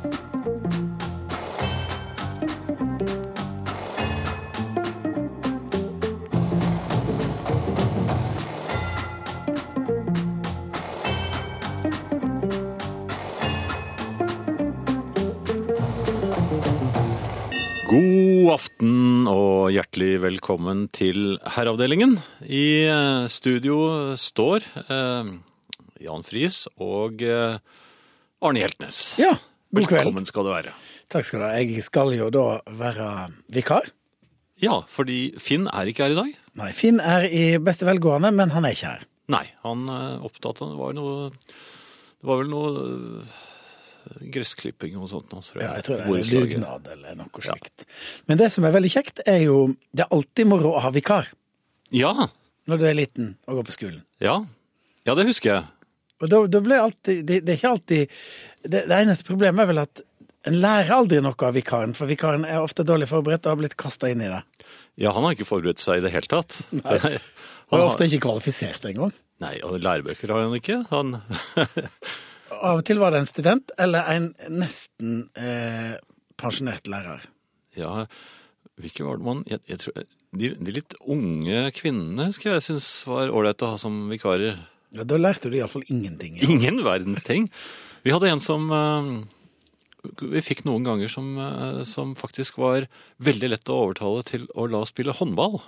[0.00, 0.14] God
[18.54, 22.14] aften og hjertelig velkommen til Herreavdelingen.
[22.48, 25.28] I eh, studio står eh,
[26.00, 27.60] Jan Friis og eh,
[28.40, 29.02] Arne Hjeltnes.
[29.20, 29.34] Ja,
[29.74, 30.00] god kveld.
[30.04, 30.72] Velkommen skal du være.
[31.10, 31.50] Takk skal du ha.
[31.60, 32.44] Jeg skal jo da
[32.80, 33.08] være
[33.54, 33.90] vikar.
[34.60, 36.32] Ja, fordi Finn er ikke her i dag.
[36.60, 39.06] Nei, Finn er i beste velgående, men han er ikke her.
[39.32, 42.70] Nei, han er opptatt av det var noe Det var vel noe
[43.22, 43.38] eh,
[44.34, 45.30] gressklipping og sånt.
[45.32, 45.68] nå, tror jeg.
[45.68, 47.86] Ja, jeg tror det er en dugnad eller noe slikt.
[48.28, 49.60] Men det som er veldig kjekt, er jo
[49.94, 51.30] Det er alltid moro å ha vikar
[51.94, 52.12] Ja,
[52.68, 54.02] når du er liten og går på skolen.
[54.20, 54.40] ja.
[55.08, 55.64] Ja, det husker jeg.
[56.20, 58.14] Og da, da ble alltid det, det er ikke alltid
[58.66, 60.02] det, det eneste problemet er vel at
[60.48, 63.76] en lærer aldri noe av vikaren, for vikaren er ofte dårlig forberedt og har blitt
[63.80, 64.40] kasta inn i det.
[65.00, 66.62] Ja, han har ikke forberedt seg i det hele tatt.
[66.72, 67.18] Nei.
[67.70, 69.12] Han er ofte ikke kvalifisert engang.
[69.40, 70.80] Nei, og lærebøker har han ikke.
[70.90, 71.20] Han
[72.60, 75.94] Av og til var det en student eller en nesten eh,
[76.40, 77.22] pensjonert lærer.
[77.78, 78.08] Ja,
[78.80, 80.02] hvilken var det man jeg, jeg tror,
[80.40, 84.58] de, de litt unge kvinnene skal jeg synes var ålreit å ha som vikarer.
[84.96, 86.38] Ja, da lærte du iallfall ingenting.
[86.40, 86.48] Ja.
[86.50, 87.48] Ingen verdens ting.
[88.02, 89.10] Vi hadde en som eh,
[90.32, 92.88] vi fikk noen ganger som, eh, som faktisk var
[93.22, 95.60] veldig lett å overtale til å la oss spille håndball.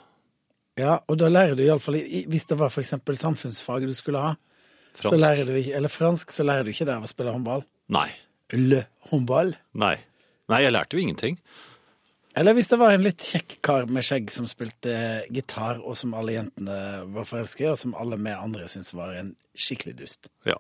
[0.81, 4.31] Ja, og da lærer du iallfall Hvis det var eksempel samfunnsfag du skulle ha,
[4.97, 5.21] så Fransk.
[5.21, 7.63] lærer du eller fransk, så lærer du ikke det å spille håndball.
[7.93, 8.09] Nei.
[8.53, 9.55] Le håndball.
[9.81, 9.95] Nei.
[10.53, 11.39] Nei, jeg lærte jo ingenting.
[12.39, 14.95] Eller hvis det var en litt kjekk kar med skjegg som spilte
[15.33, 16.77] gitar, og som alle jentene
[17.13, 20.31] var forelsket i, og som alle vi andre syntes var en skikkelig dust.
[20.49, 20.57] Ja.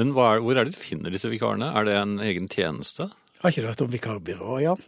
[0.00, 1.68] Men er, hvor er det du finner disse vikarene?
[1.76, 3.10] Er det en egen tjeneste?
[3.42, 4.80] Har ikke du hørt om vikarbyrå, Jan?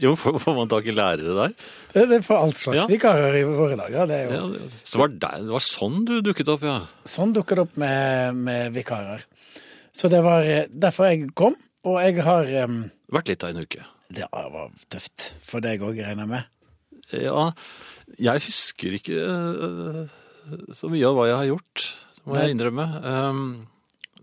[0.00, 1.54] Jo, får, får man tak i lærere der?
[1.92, 2.86] Det det for alt slags Ja.
[2.88, 4.08] vikarer i våre dager.
[4.08, 6.78] Det jo, Ja, så var det, det var sånn du dukket opp, ja.
[7.04, 9.26] Sånn dukket det opp med, med vikarer.
[9.92, 12.80] Så det var eh, derfor jeg kom, og jeg har um...
[13.12, 13.84] Vært litt av en uke.
[14.10, 16.48] Det var tøft for deg òg, regner jeg med.
[17.14, 17.50] Ja,
[18.18, 20.00] jeg husker ikke øh,
[20.74, 21.84] så mye av hva jeg har gjort,
[22.24, 22.42] må Nei.
[22.42, 22.86] jeg innrømme.
[23.06, 23.44] Um,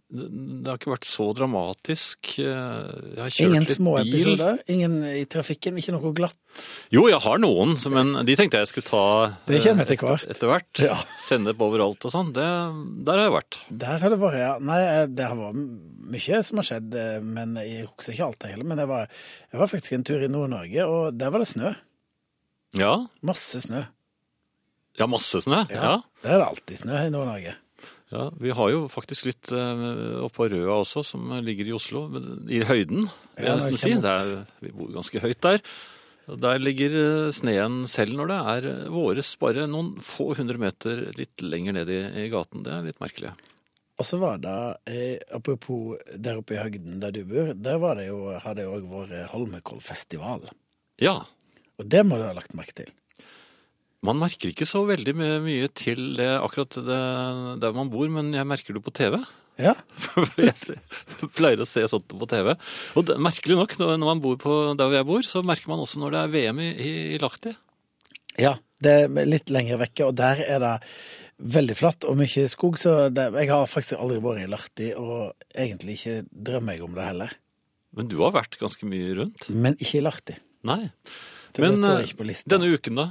[0.07, 2.29] det, har ikke vært så dramatisk.
[2.39, 4.13] Jeg har kjørt Ingen litt små bil.
[4.13, 6.37] episoder, ingen i trafikken, ikke noe glatt.
[6.95, 9.01] Jo, jeg har noen, men de tenkte jeg skulle ta
[9.49, 10.23] Det kommer eh, etter hvert.
[10.31, 10.81] etter hvert.
[10.87, 10.95] Ja.
[11.21, 12.31] Sende på overalt og sånn.
[12.33, 13.59] Der har jeg vært.
[13.83, 14.53] Der har det vært, ja.
[14.71, 15.59] Nei, eh, det har vært
[16.15, 18.63] mye som har skjedd, eh, men jeg husker ikke alt det hele.
[18.71, 19.11] Men jeg var,
[19.51, 21.75] jeg var faktisk en tur i Nord-Norge, og der var det snø.
[22.79, 22.95] Ja,
[23.27, 23.83] Masse snø.
[24.97, 25.65] ja masse snø.
[25.69, 25.97] Ja.
[26.23, 27.53] Der er det alltid snø i Nord-Norge.
[28.13, 32.05] Ja, Vi har jo faktisk litt uh, oppå Røa også, som ligger i Oslo.
[32.47, 33.93] I høyden, vil jeg nesten si.
[33.99, 35.59] Det er, vi bor ganske høyt der.
[36.27, 41.05] Der ligger eh, sneen selv når det er eh, våres bare noen få hundre meter
[41.15, 42.65] litt lenger ned i, i gaten.
[42.65, 43.31] Det er litt merkelig.
[43.97, 44.57] Og så var det,
[44.91, 48.75] eh, apropos der oppe i høgden der du bor, der var det jo, hadde jo
[48.75, 50.49] òg vært Holmenkollfestival.
[50.99, 51.21] Ja,
[51.77, 52.91] Og det må du ha lagt merke til.
[54.07, 57.01] Man merker ikke så veldig mye til akkurat det,
[57.63, 59.19] der man bor, men jeg merker det på TV.
[59.57, 59.73] Ja,
[60.37, 62.53] jeg pleier å se sånt på TV.
[62.97, 66.01] Og det, merkelig nok, når man bor på der jeg bor, så merker man også
[66.01, 67.55] når det er VM i, i, i Lahti.
[68.37, 68.53] Ja,
[68.85, 70.75] det er litt lenger vekke, og der er det
[71.37, 75.33] veldig flatt og mye skog, så det, jeg har faktisk aldri vært i Lahti, og
[75.57, 77.33] egentlig ikke drømmer jeg om det heller.
[77.97, 79.49] Men du har vært ganske mye rundt.
[79.49, 80.37] Men ikke i Lahti.
[80.69, 80.83] Nei.
[81.63, 82.49] Men det står eh, ikke på lista.
[82.53, 83.07] denne uken, da?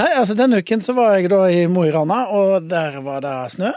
[0.00, 3.24] Nei, altså denne uken så var jeg da i Mo i Rana, og der var
[3.24, 3.72] det snø.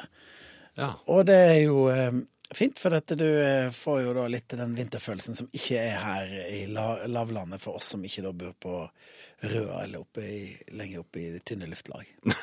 [0.79, 0.93] Ja.
[1.13, 2.21] Og det er jo eh,
[2.53, 6.33] fint, for at du eh, får jo da litt den vinterfølelsen som ikke er her
[6.49, 8.79] i lavlandet for oss som ikke da bor på
[9.43, 12.07] Røa eller oppe i, lenger oppe i det tynne luftlag.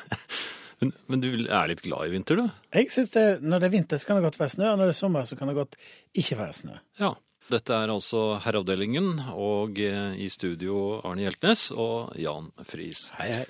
[0.81, 2.47] Men, men du er litt glad i vinter, du?
[2.73, 4.89] Jeg synes det, Når det er vinter, så kan det godt være snø, og når
[4.89, 5.75] det er sommer, så kan det godt
[6.17, 6.77] ikke være snø.
[6.97, 7.11] Ja.
[7.51, 13.09] Dette er altså Herreavdelingen, og eh, i studio Arne Hjeltnes og Jan Friis.
[13.17, 13.47] Hei, hei.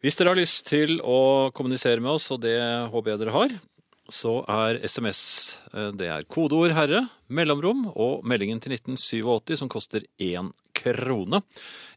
[0.00, 2.56] Hvis dere har lyst til å kommunisere med oss, og det
[2.92, 3.54] håper jeg dere har,
[4.08, 5.20] så er SMS
[5.74, 11.42] eh, det er kodeord 'herre', mellomrom og meldingen til 1987 som koster én krone.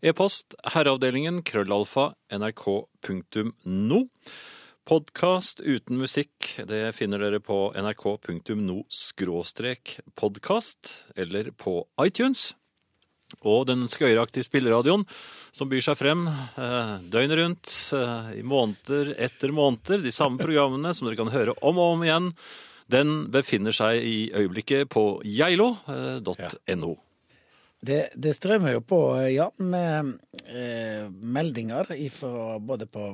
[0.03, 4.03] E-post herreavdelingen krøllalfa nrk.no.
[4.89, 12.55] Podkast uten musikk det finner dere på nrk.no skråstrek podkast eller på iTunes.
[13.45, 15.03] Og den skøyeraktige spilleradioen
[15.53, 20.01] som byr seg frem eh, døgnet rundt, eh, i måneder etter måneder.
[20.01, 22.31] De samme programmene som dere kan høre om og om igjen.
[22.89, 26.95] Den befinner seg i øyeblikket på geilo.no.
[27.79, 30.15] Det, det strømmer jo på, ja, med
[30.49, 33.13] eh, meldinger ifra, både på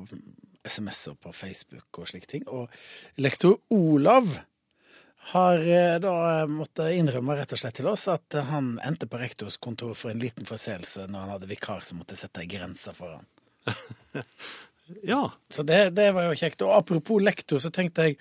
[0.65, 2.45] SMS og på Facebook og slike ting.
[2.49, 2.69] Og
[3.21, 4.29] lektor Olav
[5.31, 9.57] har eh, da måttet innrømme rett og slett til oss at han endte på rektors
[9.57, 13.17] kontor for en liten forseelse når han hadde vikar som måtte sette ei grense for
[13.17, 13.31] han.
[15.01, 15.31] Ja.
[15.49, 16.61] Så det, det var jo kjekt.
[16.61, 18.19] Og apropos lektor, så tenkte jeg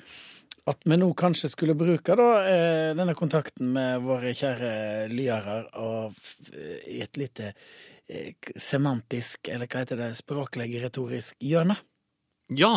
[0.64, 4.70] at vi nå kanskje skulle bruke da, eh, denne kontakten med våre kjære
[5.12, 6.16] lyere og
[6.88, 7.50] i et lite
[8.08, 11.76] eh, semantisk, eller hva heter det, språklig retorisk hjørne.
[12.52, 12.72] Ja,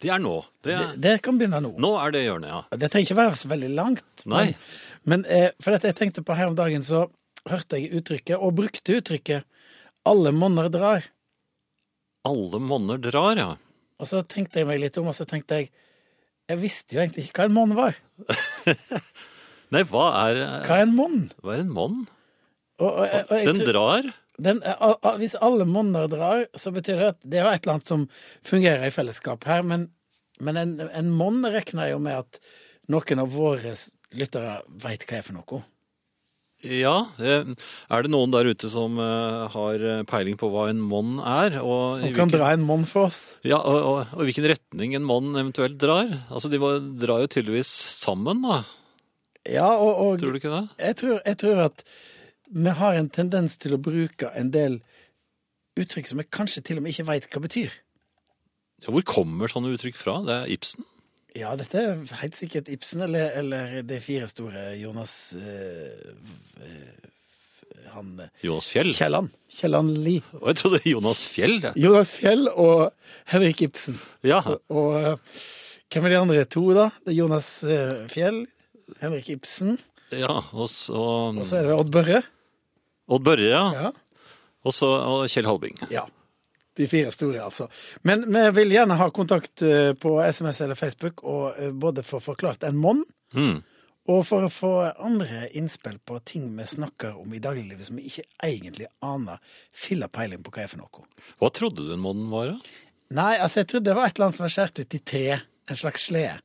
[0.00, 0.36] det er nå.
[0.64, 1.74] Det Det, er, det kan begynne nå.
[1.78, 2.60] nå er det hjørnet, ja.
[2.80, 4.24] Det trenger ikke være så veldig langt.
[4.26, 4.54] Men,
[5.04, 7.04] men eh, for dette jeg tenkte på her om dagen, så
[7.50, 9.44] hørte jeg uttrykket, og brukte uttrykket,
[10.06, 11.04] 'alle monner drar'.
[12.26, 13.50] Alle monner drar, ja.
[13.98, 15.70] Og så tenkte jeg meg litt om, og så tenkte jeg
[16.48, 17.94] Jeg visste jo egentlig ikke hva en monn var.
[19.72, 21.30] Nei, hva er, Hva er en monn?
[21.42, 22.00] hva er en monn?
[22.82, 24.08] Og, og, og, Den tror- drar?
[24.38, 27.90] Den, a- hvis alle monner drar, så betyr det at det er et eller annet
[27.90, 28.06] som
[28.48, 29.62] fungerer i fellesskap her.
[29.62, 29.88] Men,
[30.40, 32.40] men en, en monn regner jo med at
[32.90, 33.74] noen av våre
[34.16, 35.60] lyttere veit hva er for noe.
[36.62, 36.94] Ja.
[37.18, 37.42] eh,
[37.90, 41.56] Er det noen der ute som eh, har peiling på hva en monn er?
[41.58, 43.18] Som kan hvilken, dra en monn for oss.
[43.42, 46.12] ja, og, og, og hvilken retning en monn eventuelt drar?
[46.30, 48.60] Altså, De må, drar jo tydeligvis sammen, da.
[49.50, 50.62] Ja, og, og Tror du ikke det?
[50.78, 51.82] jeg, tror, jeg tror at
[52.52, 54.80] vi har en tendens til å bruke en del
[55.80, 57.72] uttrykk som vi kanskje til og med ikke veit hva betyr.
[58.82, 60.18] Ja, hvor kommer sånne uttrykk fra?
[60.26, 60.84] Det er Ibsen?
[61.38, 66.10] Ja, dette er helt sikkert Ibsen eller, eller de fire store Jonas eh,
[67.94, 68.92] Han eh, Jonas Fjell?
[68.98, 69.32] Kielland.
[69.48, 70.24] Kielland Lie.
[70.42, 71.56] Og jeg trodde Jonas Fjell.
[71.64, 71.72] Ja.
[71.86, 72.90] Jonas Fjell og
[73.32, 73.96] Henrik Ibsen.
[74.28, 74.42] ja.
[74.44, 74.58] Og
[74.92, 75.32] og,
[75.92, 76.90] hvem er de andre to, da?
[77.04, 77.48] Det er Jonas
[78.12, 78.46] Fjell,
[79.00, 79.74] Henrik Ibsen,
[80.12, 81.00] ja og så
[81.32, 82.22] og så er det Odd Børre.
[83.12, 83.62] Odd Børre, ja.
[83.76, 83.92] Ja.
[84.64, 85.78] Og så og Kjell Halbing.
[85.92, 86.06] ja.
[86.74, 87.66] De fire store, altså.
[88.08, 92.16] Men vi vil gjerne ha kontakt eh, på SMS eller Facebook, og eh, både få
[92.24, 93.02] forklart en monn,
[93.36, 93.58] mm.
[94.08, 98.06] og for å få andre innspill på ting vi snakker om i dagliglivet som vi
[98.08, 99.36] ikke egentlig aner
[99.68, 101.04] filla peiling på hva er for noe.
[101.44, 102.54] Hva trodde du en monn var?
[102.54, 102.80] da?
[103.20, 105.26] Nei, altså, jeg trodde det var et eller annet som var skåret ut i tre.
[105.68, 106.40] En slags slede.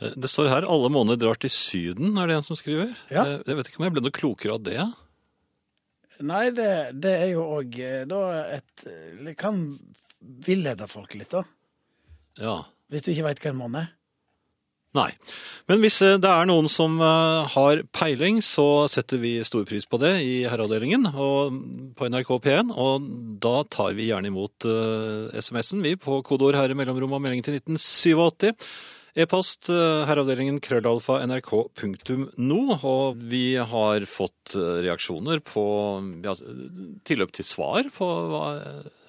[0.00, 2.96] Eh, Det står her 'alle måneder drar til Syden', er det en som skriver.
[3.10, 3.24] Ja.
[3.44, 4.80] Jeg vet ikke om jeg ble noe klokere av det.
[6.22, 6.70] Nei, det,
[7.02, 7.74] det er jo òg
[8.06, 8.20] da
[8.54, 9.64] et Det kan
[10.46, 11.42] villede folk litt, da.
[12.38, 12.56] Ja.
[12.90, 13.92] Hvis du ikke veit hva en monn er.
[14.94, 15.10] Nei.
[15.66, 19.88] Men hvis eh, det er noen som eh, har peiling, så setter vi stor pris
[19.90, 21.56] på det i herreavdelingen og
[21.98, 22.70] på NRK P1.
[22.70, 23.08] Og
[23.42, 27.58] da tar vi gjerne imot eh, SMS-en, vi, på kodeord herre mellomrom og melding til
[27.58, 28.54] 1987.
[29.14, 32.60] E-post eh, herreavdelingen krøllalfa nrk.no.
[32.74, 35.64] Og vi har fått eh, reaksjoner på
[36.24, 36.34] ja,
[37.06, 38.44] tilløp til svar på hva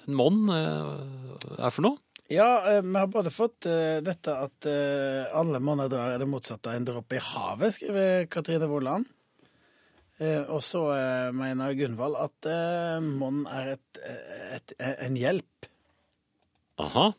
[0.06, 1.98] en monn eh, er for noe.
[2.30, 2.46] Ja,
[2.82, 3.68] vi har både fått
[4.02, 9.04] dette at alle monner drar det motsatte av en dråpe i havet, skriver Katrine Vollan.
[10.18, 10.82] Eh, og så
[11.38, 12.50] mener Gunvald at
[13.06, 14.02] monn er et,
[14.58, 15.70] et, en hjelp.
[16.82, 17.12] Aha.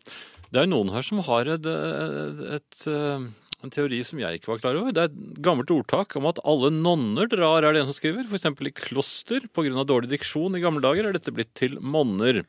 [0.54, 3.28] Det er noen her som har et, et, eh,
[3.66, 4.94] en teori som jeg ikke var klar over.
[4.96, 8.28] Det er et gammelt ordtak om at alle nonner drar, er det en som skriver.
[8.32, 9.48] Eksempel i kloster.
[9.51, 12.44] Av dårlig diksjon i gamle dager er dette blitt til monner.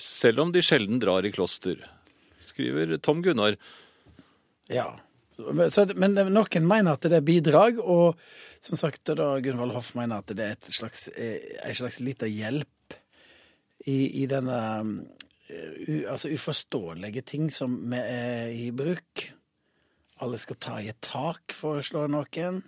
[0.00, 1.80] Selv om de sjelden drar i kloster.
[2.44, 3.56] Skriver Tom Gunnar.
[4.70, 4.90] Ja.
[5.40, 8.18] Men noen mener at det er bidrag, og
[8.60, 12.28] som sagt, da Gunvald Hoff mener at det er et slags, eh, en slags lita
[12.28, 12.98] hjelp
[13.88, 14.58] i, i denne
[15.50, 19.24] u, altså uforståelige ting som vi er i bruk.
[20.20, 22.60] Alle skal ta i et tak, foreslår noen.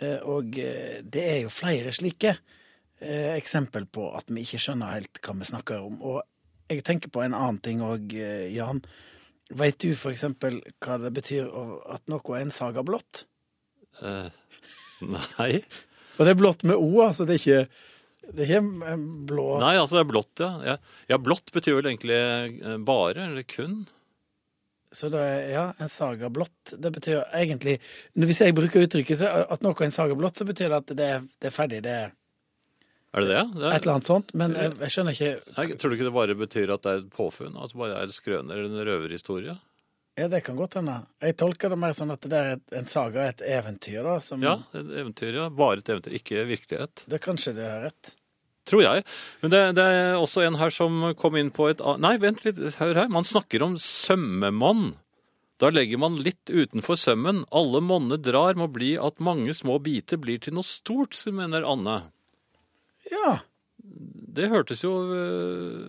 [0.00, 4.96] Eh, Og eh, det er jo flere slike eh, eksempel på at vi ikke skjønner
[4.96, 6.00] helt hva vi snakker om.
[6.00, 6.22] Og
[6.70, 8.14] jeg tenker på en annen ting òg,
[8.54, 8.80] Jan.
[9.50, 11.48] Veit du for eksempel hva det betyr
[11.90, 13.24] at noe er en saga blått?
[13.98, 14.30] Uh,
[15.02, 15.64] nei.
[16.14, 17.26] Og det er blått med O, altså.
[17.26, 17.64] Det er ikke,
[18.34, 18.96] det er ikke
[19.30, 20.76] blå Nei, altså det er blått, ja.
[21.10, 21.18] ja.
[21.18, 23.82] Blått betyr vel egentlig eh, bare, eller kun.
[24.92, 26.72] Så det er, ja, en saga blått.
[26.82, 27.76] Det betyr egentlig
[28.18, 31.10] Hvis jeg bruker uttrykket at noe er en saga blått, så betyr det at det
[31.16, 31.82] er, det er ferdig.
[31.86, 32.10] Det er
[33.14, 33.44] Er det det?
[33.54, 34.34] det et er, eller annet sånt.
[34.34, 37.02] Men jeg, jeg skjønner ikke Nei, tror du ikke det bare betyr at det er
[37.04, 37.54] et påfunn?
[37.62, 39.56] At det bare er et skrøner eller en røverhistorie?
[40.18, 40.96] Ja, det kan godt hende.
[41.22, 44.16] Jeg tolker det mer sånn at det er et, en saga, et eventyr, da.
[44.20, 45.46] Som, Ja, et eventyr, ja.
[45.54, 47.04] Bare et eventyr, ikke virkelighet.
[47.08, 48.16] Det Kanskje det har rett.
[48.70, 49.04] Tror jeg.
[49.42, 52.60] Men det, det er også en her som kom inn på et Nei, vent litt,
[52.78, 53.12] hør her.
[53.12, 54.92] Man snakker om sømmemann
[55.60, 57.44] Da legger man litt utenfor sømmen.
[57.50, 61.98] Alle monne drar må bli at mange små biter blir til noe stort, mener Anne.
[63.10, 63.40] Ja.
[64.30, 65.88] Det hørtes jo øh,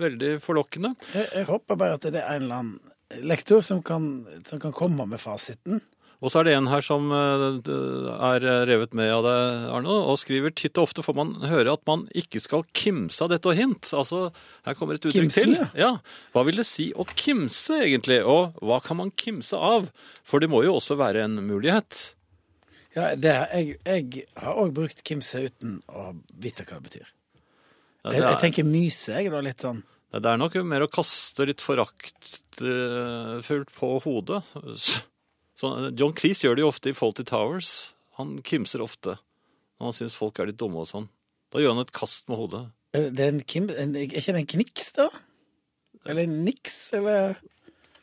[0.00, 0.94] veldig forlokkende.
[1.12, 4.74] Jeg, jeg håper bare at det er en eller annen lektor som kan, som kan
[4.74, 5.82] komme med fasiten.
[6.24, 7.60] Og så er det en her som øh,
[8.14, 11.82] er revet med av deg, Arne, og skriver titt og ofte får man høre at
[11.88, 13.90] man ikke skal kimse av dette og hint.
[13.92, 14.30] Altså,
[14.64, 15.66] her kommer et uttrykk Kimsen, til.
[15.76, 15.90] Ja.
[16.32, 18.22] Hva vil det si å kimse, egentlig?
[18.24, 19.90] Og hva kan man kimse av?
[20.26, 21.92] For det må jo også være en mulighet.
[22.96, 27.04] Ja, det, jeg, jeg har òg brukt kimse uten å vite hva det betyr.
[27.04, 27.08] Ja,
[28.08, 29.82] Jeg, er, jeg er, tenker myse, jeg, da, litt sånn.
[30.16, 34.40] det er nok mer å kaste litt foraktfullt på hodet.
[35.56, 37.94] Så, John Cleese gjør det jo ofte i Faulty Towers.
[38.20, 39.16] Han kimser ofte
[39.76, 41.10] når han syns folk er litt dumme og sånn.
[41.52, 42.62] Da gjør han et kast med hodet.
[42.96, 45.10] Er det en kim, en, er ikke det en kniks, da?
[46.06, 47.36] Eller en niks, eller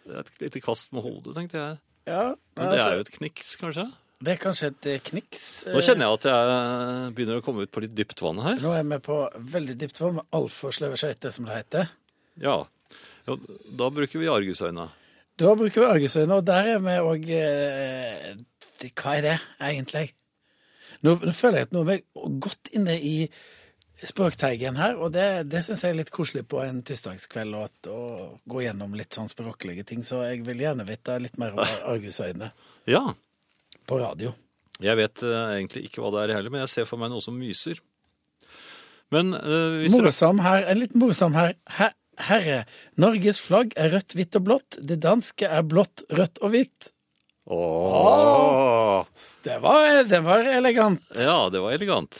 [0.03, 1.81] Det er et lite kast med hodet, tenkte jeg.
[2.09, 2.23] Ja.
[2.57, 3.87] Men det altså, er jo et kniks, kanskje?
[4.23, 5.43] det er kanskje et eh, kniks.
[5.67, 8.61] Nå kjenner jeg at jeg begynner å komme ut på litt dypt vann her.
[8.63, 9.17] Nå er vi på
[9.55, 11.89] veldig dypt vann med altfor sløve skøyter, som det heter.
[12.39, 12.61] Ja.
[13.27, 13.37] ja
[13.81, 14.87] da bruker vi argusøyne.
[15.39, 20.07] Da bruker vi argusøyne, og der er vi òg eh, Hva er det, egentlig?
[21.03, 23.15] Nå, nå føler jeg at nå er vi godt inne i
[24.03, 27.97] språkteigen her, og det, det syns jeg er litt koselig på en tirsdagskveld å,
[28.51, 31.63] gå gjennom litt sånn språklige ting, så jeg vil gjerne vite litt mer om
[31.93, 32.51] argusøyne
[32.89, 33.03] Ja.
[33.87, 34.33] på radio.
[34.83, 37.23] Jeg vet uh, egentlig ikke hva det er heller, men jeg ser for meg noe
[37.23, 37.79] som myser.
[39.13, 41.55] Men uh, hvis Morsom her, en litt morsom her.
[41.77, 42.63] Her- Herre,
[43.01, 44.77] Norges flagg er rødt, hvitt og blått.
[44.79, 46.91] Det danske er blått, rødt og hvitt.
[47.49, 49.05] Åh!
[49.43, 51.03] Det var, det var elegant.
[51.15, 52.19] Ja, det var elegant.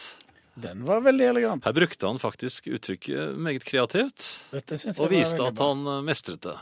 [0.55, 1.65] Den var veldig elegant.
[1.65, 6.01] Her brukte han faktisk uttrykket meget kreativt, Dette synes jeg og viste at han eh,
[6.05, 6.57] mestret det.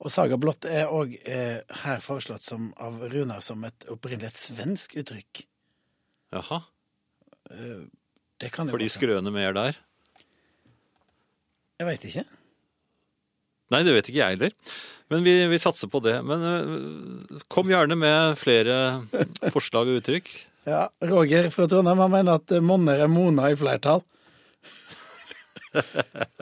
[0.00, 4.42] Og Saga blått er òg eh, her foreslått som, av Runar som et opprinnelig et
[4.42, 5.44] svensk uttrykk.
[6.36, 6.60] Jaha.
[7.50, 8.96] Det kan jo Fordi godt være.
[8.98, 9.80] skrøne mer der?
[11.80, 12.26] Jeg veit ikke.
[13.70, 14.54] Nei, det vet ikke jeg heller.
[15.10, 16.18] Men vi, vi satser på det.
[16.26, 18.76] Men eh, kom gjerne med flere
[19.54, 20.28] forslag og uttrykk.
[20.68, 24.04] Ja, Roger fra Trondheim han mener at monner er Mona i flertall.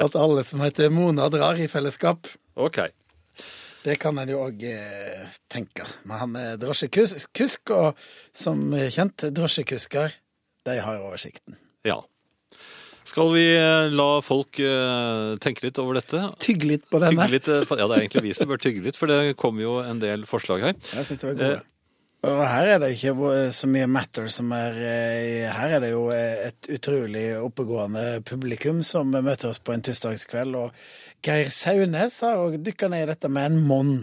[0.04, 2.26] At alle som heter Mona, drar i fellesskap.
[2.56, 2.80] Ok.
[3.84, 5.84] Det kan en jo òg eh, tenke.
[6.08, 8.00] Men han er drosjekusk, og
[8.36, 10.16] som kjent, drosjekusker,
[10.66, 11.60] de har oversikten.
[11.86, 12.00] Ja.
[13.08, 16.26] Skal vi eh, la folk eh, tenke litt over dette?
[16.44, 17.24] Tygge litt på denne.
[17.32, 19.78] Litt, eh, ja, det er egentlig vi som bør tygge litt, for det kommer jo
[19.80, 20.74] en del forslag her.
[20.92, 21.64] Jeg synes det var gode.
[22.28, 24.74] Og her er det ikke så mye matter som er
[25.54, 30.58] Her er det jo et utrolig oppegående publikum som møter oss på en tirsdagskveld.
[30.58, 33.94] Og Geir Saunes har dykka ned i dette med en monn.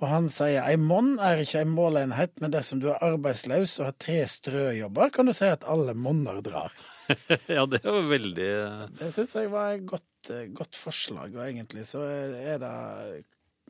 [0.00, 3.90] Og han sier ei monn er ikke ei måleenhet, men dersom du er arbeidsløs og
[3.92, 6.72] har tre strøjobber, kan du si at alle monner drar.
[7.56, 8.50] Ja, det var veldig
[8.98, 12.74] Det syns jeg var et godt, eh, godt forslag, og egentlig så er det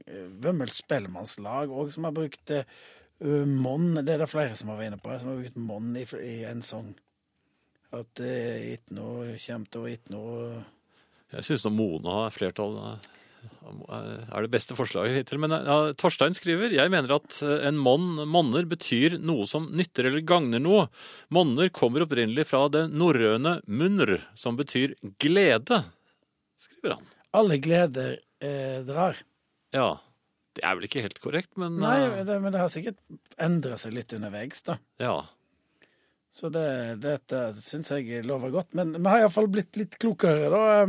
[0.05, 2.67] Vømmøl Vømmøls Spellemannslag òg som har brukt eh,
[3.47, 3.95] monn.
[4.03, 6.37] Det er det flere som har vært inne på, som har brukt monn i, i
[6.49, 6.93] en sang.
[7.95, 10.65] At eh, ikke noe kommer til å ikke noe
[11.35, 13.11] Jeg syns Mona har flertall eh,
[13.45, 15.41] er det beste forslaget hittil.
[15.43, 20.11] Men ja, Torstein skriver jeg mener at eh, en monn, monner betyr noe som nytter
[20.11, 20.87] eller gagner noe.
[21.35, 25.83] Monner kommer opprinnelig fra det norrøne munr, som betyr glede,
[26.61, 27.13] skriver han.
[27.35, 29.21] Alle gleder eh, drar.
[29.75, 29.89] Ja,
[30.55, 33.01] det er vel ikke helt korrekt, men Nei, eh, det, men det har sikkert
[33.43, 34.79] endra seg litt underveis, da.
[35.03, 35.19] ja.
[36.35, 36.67] Så det,
[36.99, 38.73] dette syns jeg lover godt.
[38.75, 40.87] Men vi har iallfall blitt litt klokere, da.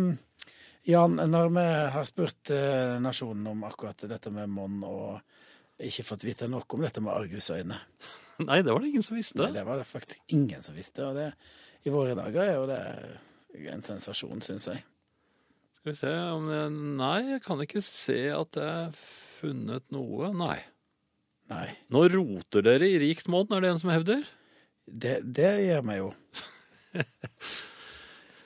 [0.85, 1.65] Jan, når vi
[1.95, 6.85] har spurt eh, nasjonen om akkurat dette med monn, og ikke fått vite nok om
[6.85, 7.79] dette med argusøyne.
[8.47, 9.41] Nei, det var det ingen som visste.
[9.41, 11.07] Nei, det var det faktisk ingen som visste.
[11.07, 11.31] Og det,
[11.87, 12.81] i våre dager er jo det
[13.71, 14.83] en sensasjon, syns jeg.
[15.79, 18.95] Skal vi se om jeg, Nei, jeg kan ikke se at jeg har
[19.39, 20.31] funnet noe.
[20.37, 20.59] Nei.
[21.49, 21.67] Nei.
[21.93, 24.25] Nå roter dere i rikt monn, er det en som hevder?
[24.85, 26.11] Det, det gjør vi jo.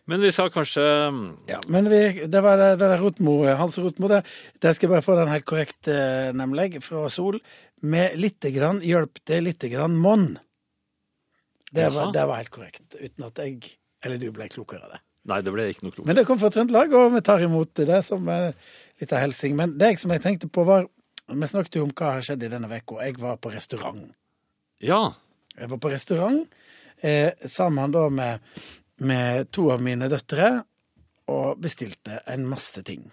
[0.09, 0.83] Men vi skal kanskje
[1.51, 1.99] Ja, men vi,
[2.31, 4.23] det var det Rotmo, Hans Rotmo, det,
[4.63, 7.37] der skal jeg bare få den helt korrekt, eh, nemlig, fra Sol.
[7.85, 10.31] Med lite grann hjelp det lite grann monn.
[11.71, 13.75] Det, var- det var helt korrekt, uten at jeg
[14.05, 14.99] eller du ble klokere av det.
[15.29, 16.07] Nei, det ble ikke noe klokt.
[16.07, 18.53] Men det kom fra Trøndelag, og vi tar imot det som en
[19.01, 19.57] liten hilsing.
[19.59, 20.87] Men det som jeg tenkte på, var
[21.29, 23.03] Vi snakket jo om hva har skjedd i denne uka.
[23.05, 24.07] Jeg var på restaurant.
[24.81, 25.11] Ja.
[25.59, 26.47] Jeg var på restaurant
[27.05, 28.39] eh, sammen da med,
[28.99, 30.51] med to av mine døtre
[31.29, 33.03] og bestilte en masse ting.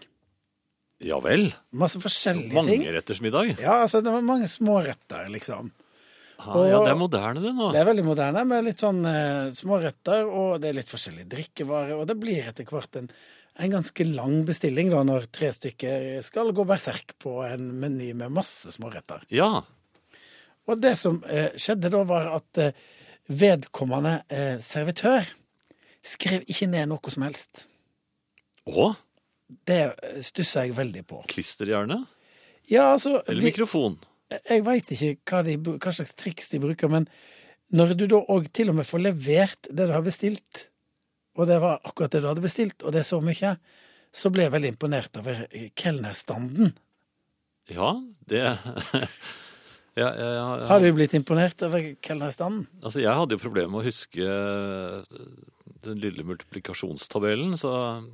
[1.05, 1.51] Ja vel.
[1.77, 2.81] Masse forskjellige ting.
[2.81, 3.57] Mangeretters middag.
[3.61, 5.73] Ja, altså det var mange småretter, liksom.
[6.37, 7.71] Ah, ja, det er moderne, det nå.
[7.73, 11.95] Det er veldig moderne, med litt sånn eh, småretter, og det er litt forskjellige drikkevarer.
[11.97, 13.09] Og det blir etter hvert en,
[13.57, 18.35] en ganske lang bestilling da, når tre stykker skal gå berserk på en meny med
[18.37, 19.25] masse småretter.
[19.33, 19.65] Ja.
[20.67, 22.87] Og det som eh, skjedde da, var at eh,
[23.33, 25.27] vedkommende eh, servitør
[26.07, 27.67] skrev ikke ned noe som helst.
[28.67, 28.93] Å,
[29.67, 29.81] Det
[30.27, 31.21] stusser jeg veldig på.
[31.31, 32.01] klisterhjerne?
[32.67, 33.99] Ja, altså Eller mikrofon?
[34.33, 37.07] Jeg veit ikke hva, de, hva slags triks de bruker, men
[37.71, 40.65] når du da òg til og med får levert det du har bestilt,
[41.39, 43.55] og det var akkurat det du hadde bestilt, og det er så mye,
[44.11, 45.45] så ble jeg veldig imponert over
[45.79, 46.73] kelnerstanden.
[47.71, 47.93] Ja,
[48.31, 48.43] det
[50.01, 52.67] ja, ja, ja, Har du blitt imponert over kelnerstanden?
[52.83, 54.27] Altså, jeg hadde jo problemer med å huske
[55.87, 57.71] den lille multiplikasjonstabellen, så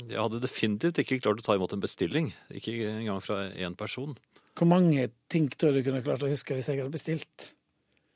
[0.06, 2.32] jeg hadde definitivt ikke klart å ta imot en bestilling.
[2.54, 4.14] Ikke engang fra én person.
[4.58, 7.52] Hvor mange ting tror du kunne klart å huske hvis jeg hadde bestilt?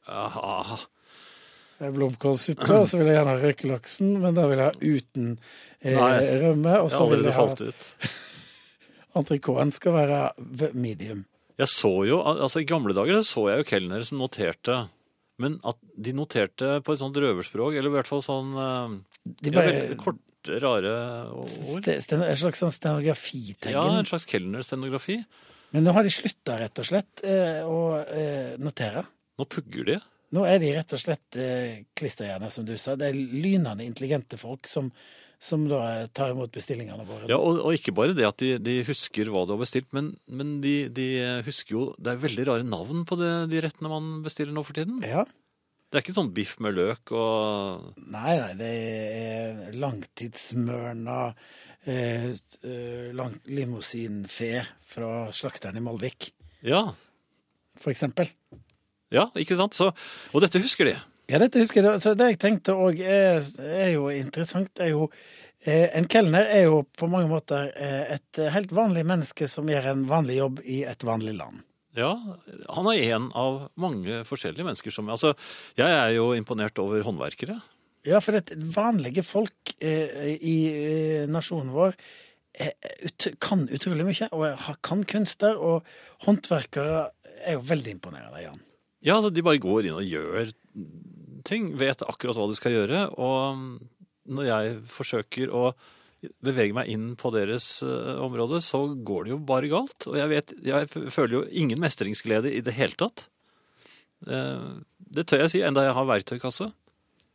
[0.07, 0.79] Aha.
[1.77, 5.33] Blomkålsuppe, og så vil jeg gjerne ha røykelaksen, men da vil jeg ha uten
[5.83, 6.77] eh, Nei, rømme.
[6.81, 7.49] Og så jeg vil jeg ha
[9.21, 10.21] entrecôten skal være
[10.77, 11.25] medium.
[11.57, 14.87] Jeg så jo, altså I gamle dager så, så jeg jo kelnere som noterte.
[15.43, 18.95] Men at de noterte på et sånt røverspråk, eller i hvert fall sånn eh,
[19.43, 20.95] De bare veldig korte, rare
[21.37, 21.91] ord.
[21.91, 23.75] En slags sånn stenografitegn.
[23.75, 25.19] Ja, en slags kelnerstenografi.
[25.75, 29.05] Men nå har de slutta, rett og slett, eh, å eh, notere.
[29.37, 29.99] Nå pugger de.
[30.37, 31.37] Nå er de rett og slett
[31.97, 32.97] klisterhjerner, som du sa.
[32.99, 34.89] Det er lynende intelligente folk som,
[35.43, 35.81] som da
[36.17, 37.27] tar imot bestillingene våre.
[37.31, 40.15] Ja, og, og ikke bare det at de, de husker hva du har bestilt, men,
[40.33, 41.07] men de, de
[41.47, 44.79] husker jo Det er veldig rare navn på det, de rettene man bestiller nå for
[44.79, 45.03] tiden.
[45.05, 45.27] Ja.
[45.87, 48.71] Det er ikke sånn biff med løk og Nei, nei, det
[49.21, 51.19] er langtidsmørna
[51.87, 56.33] eh, eh, lang, limousinfe fra slakteren i Malvik,
[56.67, 56.83] Ja.
[57.79, 58.27] for eksempel.
[59.15, 59.77] Ja, ikke sant?
[59.79, 59.93] Så,
[60.35, 60.97] og dette husker de.
[61.27, 61.99] Ja, dette husker jeg.
[61.99, 65.09] Altså, det jeg tenkte òg er, er jo interessant, er jo
[65.65, 69.91] eh, En kelner er jo på mange måter eh, et helt vanlig menneske som gjør
[69.93, 71.65] en vanlig jobb i et vanlig land.
[71.97, 72.13] Ja,
[72.77, 75.33] han er en av mange forskjellige mennesker som Altså,
[75.79, 77.57] jeg er jo imponert over håndverkere.
[78.07, 81.97] Ja, for det vanlige folk eh, i eh, nasjonen vår
[82.61, 82.71] eh,
[83.09, 85.89] ut, kan utrolig mye, og kan kunster, og
[86.29, 87.09] håndverkere
[87.43, 88.63] er jo veldig imponerende, Jan.
[89.03, 90.53] Ja, altså, de bare går inn og gjør
[91.47, 93.79] ting, vet akkurat hva de skal gjøre, og
[94.27, 95.71] når jeg forsøker å
[96.43, 100.09] bevege meg inn på deres uh, område, så går det jo bare galt.
[100.11, 103.29] Og jeg vet, jeg føler jo ingen mestringsglede i det hele tatt.
[104.27, 106.73] Uh, det tør jeg si, enda jeg har verktøykasse.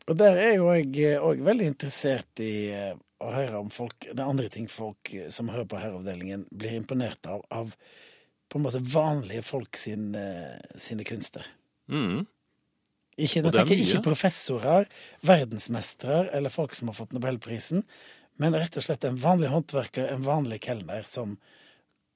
[0.09, 4.17] Og der er jo jeg òg veldig interessert i eh, å høre om folk Det
[4.17, 7.75] er andre ting folk eh, som hører på Herreavdelingen, blir imponert av, av
[8.51, 11.45] på en måte vanlige folk sin, eh, sine kunster.
[11.91, 12.25] Mm.
[13.19, 14.87] Ikke, nå er tenker jeg ikke professorer,
[15.27, 17.83] verdensmestere eller folk som har fått nobelprisen,
[18.41, 21.35] men rett og slett en vanlig håndverker, en vanlig kelner, som,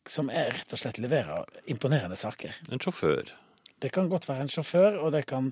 [0.10, 2.56] som er, rett og slett leverer imponerende saker.
[2.72, 3.34] En sjåfør.
[3.84, 5.52] Det kan godt være en sjåfør, og det kan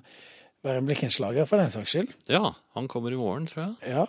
[0.64, 2.14] være en blikkenslager, for den saks skyld.
[2.32, 3.94] Ja, han kommer i morgen, tror jeg.
[3.94, 4.06] Ja.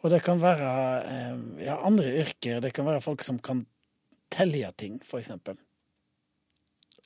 [0.00, 0.68] Og det kan være
[1.08, 2.60] eh, ja, andre yrker.
[2.64, 3.64] Det kan være folk som kan
[4.32, 5.58] telje ting, for eksempel.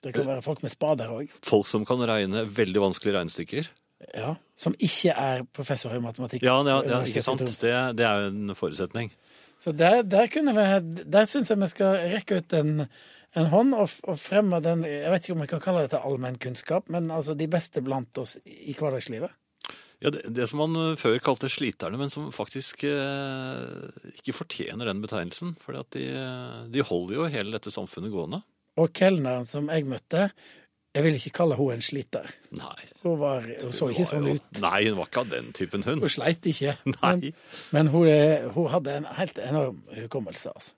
[0.04, 1.32] Det kan være folk med spader òg.
[1.44, 3.68] Folk som kan regne veldig vanskelige regnestykker.
[4.12, 4.34] Ja.
[4.58, 6.44] Som ikke er professor i matematikk.
[6.44, 7.44] Ja, ja, ja ikke sant?
[7.44, 9.12] Det, det er jo en forutsetning.
[9.62, 12.88] Så der, der vi Der syns jeg vi skal rekke ut en,
[13.36, 16.90] en hånd og, og fremme den Jeg vet ikke om vi kan kalle dette allmennkunnskap,
[16.92, 19.32] men altså de beste blant oss i hverdagslivet.
[20.04, 24.90] Ja, det, det som man eh, før kalte sliterne, men som faktisk eh, ikke fortjener
[24.90, 25.54] den betegnelsen.
[25.64, 28.42] For de, eh, de holder jo hele dette samfunnet gående.
[28.80, 30.28] Og kelneren som jeg møtte,
[30.94, 32.28] jeg vil ikke kalle hun en sliter.
[32.54, 32.88] Nei.
[33.02, 34.60] Hun, var, hun så ikke Hun var sånn jo- ut.
[34.62, 36.02] Nei, hun var ikke av den typen hund.
[36.06, 36.76] Hun sleit ikke.
[36.96, 37.14] Nei.
[37.14, 37.32] Men,
[37.74, 38.06] men hun,
[38.54, 40.76] hun hadde en helt enorm hukommelse, altså.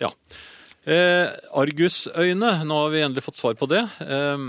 [0.00, 0.10] Ja.
[0.88, 1.28] Eh,
[1.60, 3.82] Argusøyne, nå har vi endelig fått svar på det.
[4.02, 4.44] Eh,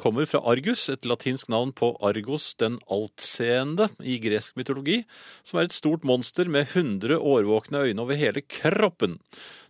[0.00, 5.02] kommer fra Argus, et latinsk navn på Argos den altseende i gresk mytologi,
[5.46, 9.18] som er et stort monster med 100 årvåkne øyne over hele kroppen.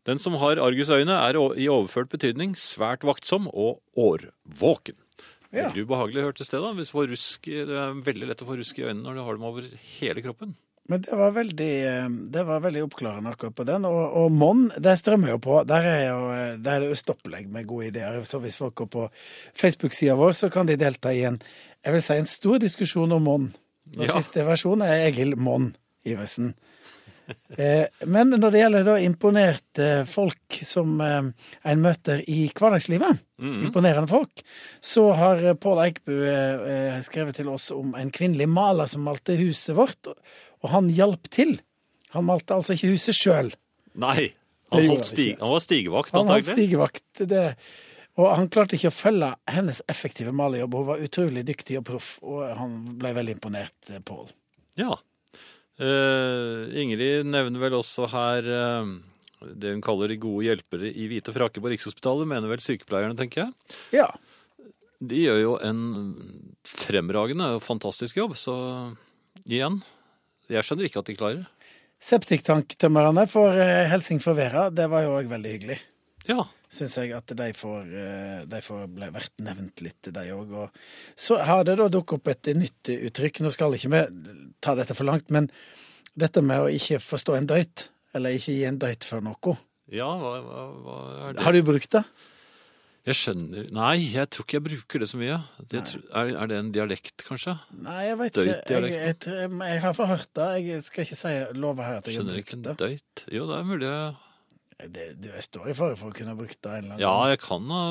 [0.06, 4.94] Den som har argusøyne, er i overført betydning svært vaktsom og årvåken.
[5.54, 5.68] Ja.
[5.70, 6.70] Veldig ubehagelig hørtes det, da.
[6.76, 9.24] Hvis du får rusk, det er veldig lett å få rusk i øynene når du
[9.26, 9.66] har dem over
[9.98, 10.54] hele kroppen.
[10.86, 13.84] Men det var veldig, eh, det var veldig oppklarende akkurat på den.
[13.88, 15.56] Og, og Mon, det strømmer jo på.
[15.66, 18.20] Der er, jo, eh, der er det ustoppelig med gode ideer.
[18.22, 19.08] Så hvis folk går på
[19.58, 21.40] Facebook-sida vår, så kan de delta i en
[21.86, 23.48] jeg vil si en stor diskusjon om Mon.
[23.86, 24.14] Den Ja.
[24.20, 25.72] siste versjonen er Egil Mon
[26.06, 26.54] Iversen.
[27.58, 31.28] Eh, Men når det gjelder da imponerte folk som eh,
[31.70, 34.42] en møter i hverdagslivet, imponerende folk,
[34.84, 36.12] så har eh, Pål Eikbu
[37.06, 41.56] skrevet til oss om en kvinnelig maler som malte huset vårt, og- han hjalp til.
[42.14, 43.52] Han malte altså ikke huset sjøl.
[43.94, 44.32] Nei.
[44.72, 47.20] Han, holdt stig, han var stigevakt, Han hadde stigevakt.
[47.30, 47.42] Det,
[48.18, 50.74] og han klarte ikke å følge hennes effektive malerjobb.
[50.74, 54.26] Hun var utrolig dyktig og proff, og han ble veldig imponert, Pål.
[54.80, 54.96] Ja.
[55.76, 58.92] Eh, Ingrid nevner vel også her uh,
[59.44, 63.44] det hun kaller de gode hjelpere i hvite frakker på Rikshospitalet, mener vel sykepleierne, tenker
[63.44, 63.74] jeg.
[64.00, 64.06] Ja.
[65.04, 65.82] De gjør jo en
[66.66, 68.56] fremragende og fantastisk jobb, så
[69.44, 69.82] igjen,
[70.48, 71.50] jeg skjønner ikke at de klarer det.
[72.06, 74.68] Septiktanktømmerne for eh, hilsing Vera.
[74.70, 75.78] Det var jo òg veldig hyggelig.
[76.28, 80.50] Ja, Syns jeg at de får, eh, de får vært nevnt litt, de òg.
[80.64, 80.80] Og
[81.14, 83.38] så har det da dukket opp et nytt uttrykk.
[83.44, 84.00] Nå skal ikke vi
[84.60, 85.46] ta dette for langt, men
[86.18, 87.86] dette med å ikke forstå en døyt,
[88.18, 89.54] eller ikke gi en døyt for noe.
[89.94, 90.96] ja hva, hva,
[91.28, 91.44] er det?
[91.46, 92.02] Har du brukt det?
[93.06, 95.38] Jeg skjønner Nei, jeg tror ikke jeg bruker det så mye.
[95.70, 97.54] Det, er, er det en dialekt, kanskje?
[97.78, 98.56] Nei, jeg veit ikke.
[98.66, 100.48] Jeg, jeg, jeg, jeg har forhørt det.
[100.66, 102.78] Jeg skal ikke si love her at jeg har Skjønner ikke brukt en det.
[102.82, 103.28] døyt.
[103.30, 103.86] Jo, det er mulig.
[103.86, 104.25] jeg-
[104.78, 105.06] det.
[105.22, 107.30] Du står i fare for å kunne ha brukt det en eller annen Ja, gang.
[107.32, 107.84] jeg kan ha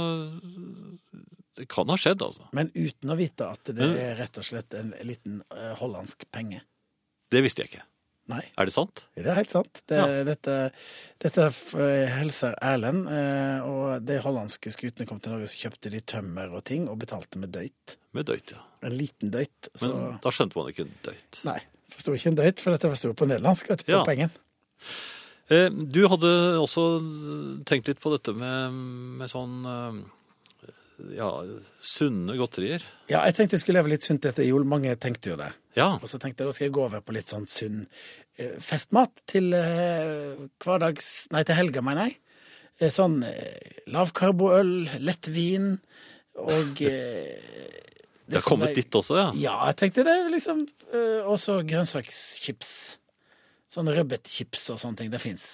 [1.55, 2.47] Det kan ha skjedd, altså.
[2.51, 6.61] Men uten å vite at det er rett og slett en liten uh, hollandsk penge.
[7.31, 7.85] Det visste jeg ikke.
[8.27, 8.41] Nei.
[8.57, 9.03] Er det sant?
[9.15, 9.81] Det er helt sant.
[9.87, 10.23] Det, Ja.
[10.25, 10.55] Dette,
[11.21, 16.01] dette eh, hilser Erlend, eh, og de hollandske skutene kom til Norge, så kjøpte de
[16.01, 17.95] tømmer og ting, og betalte med døyt.
[18.17, 18.63] Med døyt, ja.
[18.81, 19.69] En liten døyt.
[19.77, 21.39] Så Men da skjønte man ikke en døyt.
[21.45, 21.59] nei,
[21.93, 24.03] forsto ikke en døyt, for dette sto på nederlandsk, vet du, på Ja.
[24.09, 24.33] pengen.
[25.53, 26.84] Eh, Du hadde også
[27.69, 28.73] tenkt litt på dette med,
[29.21, 29.99] med sånn eh,
[31.17, 31.29] ja,
[31.84, 32.84] sunne godterier.
[33.12, 34.65] Ja, jeg tenkte jeg skulle leve litt sunt etter jul.
[34.65, 35.51] Mange tenkte jo det.
[35.77, 37.81] Ja, Og så tenkte jeg da skal jeg gå over på litt sånn sunn
[38.39, 42.21] eh, festmat til hverdags Nei, til helga, mener jeg.
[42.91, 43.21] Sånn
[43.88, 45.77] lavkarboøl, lett vin
[46.36, 49.27] og det har kommet dit også, ja.
[49.39, 50.65] Ja, jeg tenkte det, liksom.
[51.29, 52.71] Og så grønnsakschips.
[53.71, 55.12] Sånn rødbetchips og sånne ting.
[55.13, 55.49] Det fins.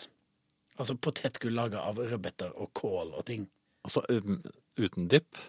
[0.80, 3.48] Altså potetgull laga av rødbeter og kål og ting.
[3.88, 4.42] Altså um,
[4.80, 5.40] uten dipp.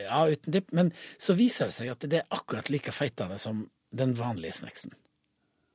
[0.00, 0.70] Ja, uten dipp.
[0.76, 4.92] Men så viser det seg at det er akkurat like feitende som den vanlige snacksen.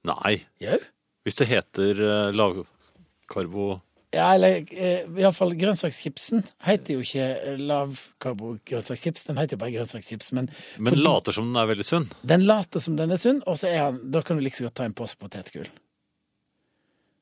[0.05, 0.77] Nei, Jau?
[1.25, 3.79] hvis det heter uh, lavkarbo...
[4.15, 10.29] Ja, eller uh, iallfall grønnsakschipsen heter jo ikke eh, lavkarbo-grønnsakschips, den heter jo bare grønnsakschips.
[10.37, 12.05] Men, Men later som den er veldig sunn.
[12.21, 14.69] den later som den er sunn, og så er han, da kan du like så
[14.69, 15.67] godt ta en pose potetgull.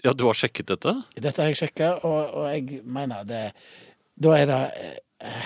[0.03, 0.93] Ja, du har sjekket dette?
[1.15, 3.43] Dette har jeg sjekka, og, og jeg mener det
[4.19, 4.97] Da er det eh,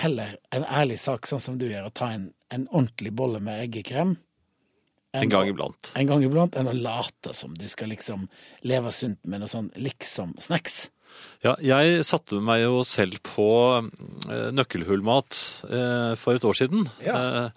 [0.02, 3.62] heller en ærlig sak, sånn som du gjør, å ta en, en ordentlig bolle med
[3.68, 4.16] eggekrem.
[5.14, 5.92] En, En gang iblant.
[5.96, 8.26] En gang iblant, enn å late som du skal liksom
[8.68, 10.88] leve sunt med noe sånn liksom-snacks.
[11.42, 13.46] Ja, jeg satte meg jo selv på
[13.78, 15.38] eh, nøkkelhullmat
[15.70, 16.84] eh, for et år siden.
[17.06, 17.48] Ja.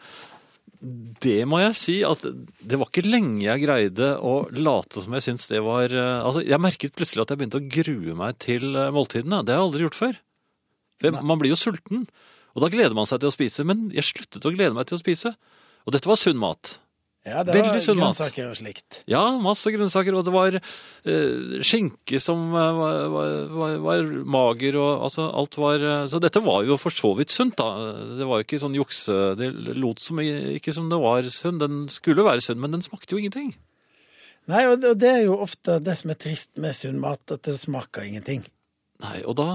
[0.82, 5.26] Det må jeg si at det var ikke lenge jeg greide å late som jeg
[5.28, 8.74] syntes det var eh, Altså, jeg merket plutselig at jeg begynte å grue meg til
[8.74, 9.44] eh, måltidene.
[9.46, 10.20] Det har jeg aldri gjort før.
[11.22, 12.08] Man blir jo sulten,
[12.54, 13.65] og da gleder man seg til å spise.
[13.65, 15.36] Men jeg sluttet å glede meg til å spise.
[15.86, 16.76] Og dette var sunn mat.
[17.22, 18.18] Ja, det Veldig var sunn mat.
[18.18, 19.02] grønnsaker og slikt.
[19.10, 25.06] Ja, masse grønnsaker, og det var uh, skinke som uh, var, var, var, mager, og
[25.06, 27.92] altså alt var uh, Så dette var jo for så vidt sunt, da.
[28.18, 31.62] Det var jo ikke sånn jukse Det lot som, ikke som det var sunn.
[31.62, 33.54] Den skulle være sunn, men den smakte jo ingenting.
[34.50, 37.60] Nei, og det, er jo ofte det som er trist med sunn mat, at det
[37.62, 38.48] smaker ingenting.
[39.06, 39.50] Nei, og da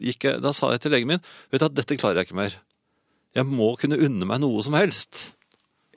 [0.00, 2.60] jeg Da sa jeg til legen min Vet du at dette klarer jeg ikke mer.
[3.36, 5.30] Jeg må kunne unne meg noe som helst.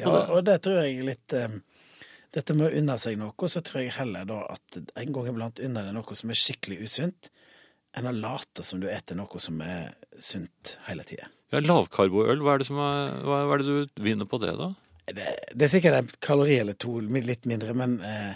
[0.01, 1.59] Ja, og det tror jeg litt eh,
[2.33, 5.59] Dette med å unne seg noe, så tror jeg heller da at en gang iblant
[5.61, 7.29] unner deg noe som er skikkelig usunt,
[7.93, 11.27] enn å late som du eter noe som er sunt hele tida.
[11.53, 14.71] Ja, Lavkarboøl, hva er det som er, hva er det du vinner på det, da?
[15.05, 18.33] Det, det er sikkert en kalori eller to litt mindre, men eh,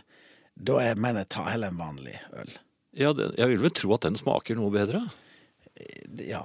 [0.53, 2.53] da er, mener jeg ta heller en vanlig øl.
[2.97, 5.03] Ja, det, Jeg vil vel tro at den smaker noe bedre.
[6.21, 6.43] Ja.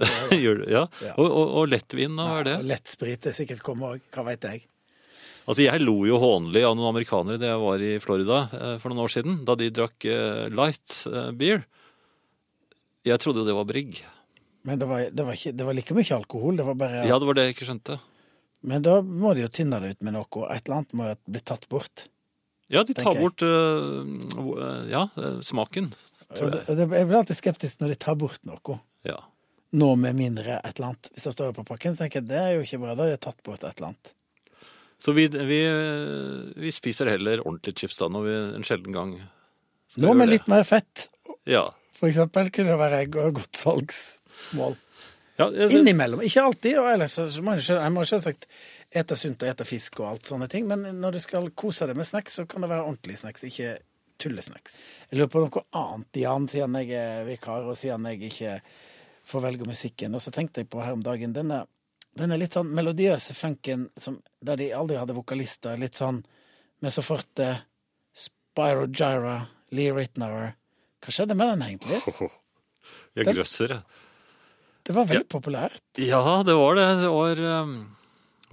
[0.42, 0.84] Gjør ja.
[1.04, 1.14] Ja.
[1.16, 2.58] Og, og, og lettvin, hva er det?
[2.58, 4.66] Ja, lettsprit er sikkert kommet òg, hva veit jeg.
[5.50, 8.92] Altså, Jeg lo jo hånlig av noen amerikanere da jeg var i Florida eh, for
[8.92, 11.64] noen år siden, da de drakk eh, light eh, beer.
[13.08, 14.02] Jeg trodde jo det var brigg.
[14.68, 17.18] Men det var, det, var ikke, det var like mye alkohol, det var bare Ja,
[17.18, 17.98] det var det jeg ikke skjønte.
[18.70, 20.46] Men da må de jo tynne det ut med noe.
[20.52, 22.04] Et eller annet må jo bli tatt bort.
[22.70, 25.06] Ja, de tar bort eh, ja,
[25.42, 25.90] smaken,
[26.36, 26.76] tror jeg.
[26.78, 28.76] jeg blir alltid skeptisk når de tar bort noe.
[29.08, 29.18] Ja.
[29.72, 31.10] Nå med mindre et eller annet.
[31.14, 32.94] Hvis det står på pakken, så tenker jeg det er jo ikke bra.
[32.98, 34.12] Da har det tatt bort et eller annet.
[35.00, 35.60] Så vi, vi,
[36.60, 39.12] vi spiser heller ordentlig chips da, når vi en sjelden gang
[39.88, 40.34] Skal Nå med det.
[40.34, 41.06] litt mer fett,
[41.48, 41.62] Ja.
[41.96, 44.76] for eksempel, kunne det være egg og godt salgsmål.
[45.40, 46.20] ja jeg, Innimellom.
[46.26, 46.76] Ikke alltid.
[46.82, 48.44] Og ellers så må jeg må selvsagt
[48.92, 51.96] ete sunt og ete fisk og alt sånne ting, men når du skal kose deg
[51.96, 53.76] med snacks, så kan det være ordentlig snacks, ikke
[54.20, 54.76] tullesnacks.
[55.10, 58.56] Jeg lurer på noe annet, Jan, siden jeg er vikar, og siden jeg ikke
[59.30, 60.16] får velge musikken.
[60.16, 61.62] Og så tenkte jeg på her om dagen denne,
[62.18, 65.78] denne litt sånn melodiøse funken som, der de aldri hadde vokalister.
[65.80, 66.22] Litt sånn
[66.80, 67.52] med så forte
[68.16, 69.36] Spyro Gyra,
[69.76, 70.54] Lee Ritnower
[71.00, 72.00] Hva skjedde med den egentlig?
[73.16, 74.06] jeg grøsser, jeg.
[74.84, 75.82] Det var veldig populært.
[76.00, 76.86] Ja, det var det.
[77.02, 77.74] Det var um,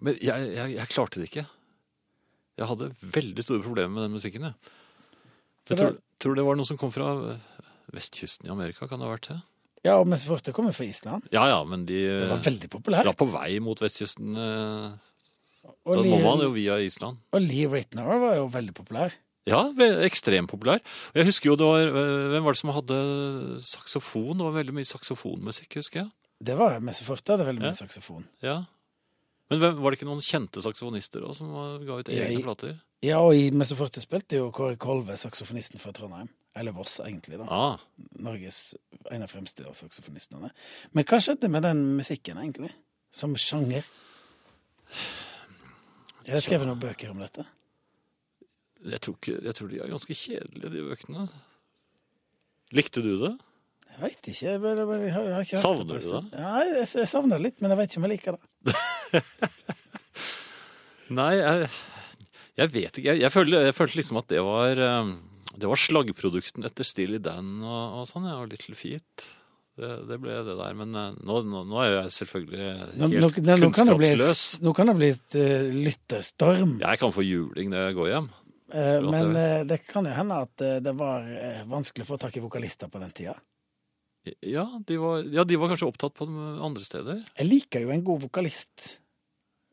[0.04, 1.46] Men jeg, jeg, jeg klarte det ikke.
[2.58, 4.74] Jeg hadde veldig store problemer med den musikken, jeg.
[5.68, 7.63] Jeg tror, tror det var noe som kom fra eh,
[7.94, 9.38] vestkysten i Amerika, kan det ha vært det?
[9.86, 11.24] Ja, og med så forte kommer fra Island.
[11.32, 13.06] Ja ja, men de Det var veldig populært.
[13.06, 14.36] la på vei mot vestkysten.
[14.36, 14.92] eh,
[15.86, 17.18] Og Da må man jo via Island.
[17.32, 19.12] og Lee Ritnour var jo veldig populær.
[19.48, 19.62] Ja,
[20.04, 20.80] ekstremt populær.
[21.16, 24.38] Jeg husker jo det var eh, Hvem var det som hadde saksofon?
[24.38, 26.10] Det var veldig mye saksofonmusikk, husker jeg.
[26.44, 27.72] Det var Messe forte hadde veldig Ja.
[27.72, 28.26] mye saksofon.
[28.44, 28.58] Ja.
[29.50, 31.54] Men hvem, var det ikke noen kjente saksofonister også, som
[31.86, 32.80] ga ut Ja, egne i- plater?
[33.02, 36.28] Ja, og i Messe forte spilte jo Kåre Kolve, saksofonisten fra Trondheim.
[36.58, 37.38] Eller Voss, egentlig.
[37.39, 37.48] da.
[37.54, 37.84] Ah,
[38.26, 38.76] Norges
[39.13, 40.50] en av fremste av saksofonistene.
[40.91, 42.72] Men hva skjedde med den musikken, egentlig?
[43.13, 43.86] Som sjanger?
[46.28, 47.46] Er det skrevet noen bøker om dette?
[48.86, 51.28] jeg, tror ikke, jeg tror de er ganske kjedelige, de bøkene.
[52.78, 53.34] Likte du det?
[53.88, 54.46] Jeg veit ikke.
[54.46, 56.24] Jeg, bare, jeg har, jeg har ikke Savner på du det?
[56.38, 59.24] Ja, jeg, jeg savner det litt, men jeg veit ikke om jeg liker det.
[61.17, 63.15] Nei, jeg, vet ikke.
[63.15, 65.13] Jeg, følte, følte liksom at det var eh,
[65.58, 69.28] Det var slaggprodukten etter Steely Dan og, og sånn, ja, og Little Feet.
[69.78, 70.74] Det, det ble det der.
[70.78, 74.43] Men eh, nå, nå, nå er jeg selvfølgelig helt nå, nå, kan kunnskapsløs.
[74.65, 76.78] nå kan det bli et uh, lyttestorm.
[76.82, 78.32] Jeg kan få juling når jeg går hjem.
[78.74, 79.43] Uh, men det.
[79.43, 81.30] eh, det kan jo hende at det var
[81.70, 83.38] vanskelig å få tak i vokalister på den tida.
[84.43, 87.22] Ja, de var, ja, de var kanskje opptatt på andre steder.
[87.38, 88.98] Jeg liker jo en god vokalist.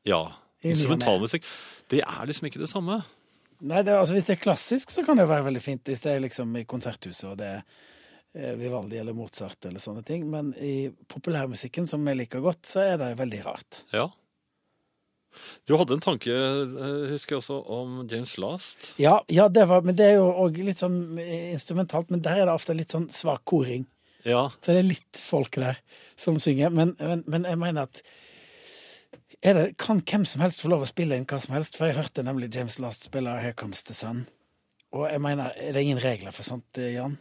[0.07, 0.21] Ja.
[0.65, 1.49] Instrumentalmusikk.
[1.91, 3.01] Det er liksom ikke det samme.
[3.65, 5.85] Nei, det, altså Hvis det er klassisk, så kan det være veldig fint.
[5.89, 7.63] Hvis det er liksom i konserthuset og det er
[8.37, 10.27] eh, Vivaldi eller Mozart eller sånne ting.
[10.31, 13.81] Men i populærmusikken, som jeg liker godt, så er det veldig rart.
[13.95, 14.11] Ja.
[15.67, 18.93] Du hadde en tanke, eh, husker jeg også, om James Last.
[19.01, 22.13] Ja, ja det var, men det er jo òg litt sånn eh, instrumentalt.
[22.13, 23.89] Men der er det ofte litt sånn svak koring.
[24.25, 25.81] Ja, Så det er litt folk der
[26.17, 26.71] som synger.
[26.73, 28.01] Men, men, men jeg mener at
[29.43, 31.77] det, Kan hvem som helst få lov å spille inn hva som helst?
[31.77, 34.27] For jeg hørte nemlig James Last spille Here Comes the Sun.
[34.95, 37.19] Og jeg mener, er det ingen regler for sånt, eh, Jan?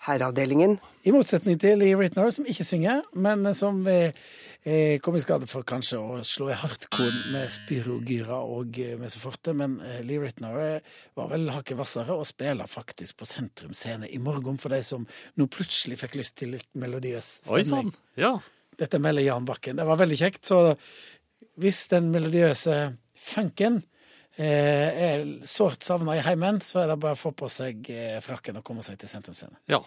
[0.00, 0.78] Herreavdelingen.
[1.04, 4.16] I motsetning til Lee Ritner, som ikke synger, men som eh,
[4.64, 8.94] eh, kom i skade for kanskje å slå i hardkorn med Spyro Gyra og eh,
[9.00, 9.52] med så forte.
[9.56, 14.08] Men eh, Lee Ritnour eh, var vel hakket hvassere og spiller faktisk på Sentrum Scene
[14.08, 15.04] i morgen for de som
[15.36, 17.92] nå plutselig fikk lyst til litt melodiøs oi sånn.
[17.92, 17.94] sann.
[18.20, 18.38] Ja.
[18.80, 19.76] Dette melder Jan Bakken.
[19.76, 20.42] Det var veldig kjekt.
[20.48, 20.60] Så
[21.60, 22.76] hvis den melodiøse
[23.20, 23.82] funken
[24.40, 28.18] eh, er sårt savna i heimen, så er det bare å få på seg eh,
[28.24, 29.58] frakken og komme seg til Sentrum Scene.
[29.70, 29.82] ja.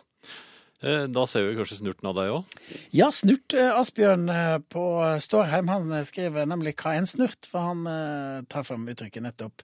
[0.84, 2.56] Eh, Da ser vi kanskje snurten av deg òg.
[2.92, 3.54] Ja, snurt.
[3.56, 4.28] Asbjørn
[4.68, 4.84] på
[5.24, 9.64] Stårheim han skriver nemlig 'hva er en snurt', for han tar frem uttrykket nettopp.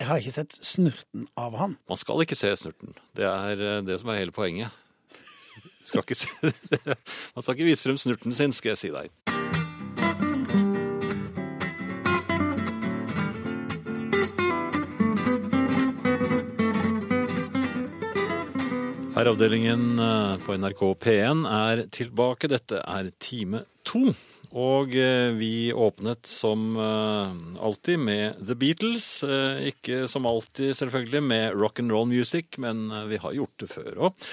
[0.00, 1.76] Jeg har ikke sett snurten av han.
[1.86, 2.94] Man skal ikke se snurten.
[3.14, 4.72] Det er det som er hele poenget.
[5.84, 6.16] Skal ikke
[7.34, 9.12] man skal ikke vise frem snurten sin, skal jeg si deg.
[19.14, 22.48] Herreavdelingen eh, på NRK P1 er tilbake.
[22.50, 24.08] Dette er time to.
[24.50, 29.06] Og eh, vi åpnet som eh, alltid med The Beatles.
[29.70, 34.02] Ikke som alltid selvfølgelig med rock and roll music, men vi har gjort det før
[34.08, 34.28] òg.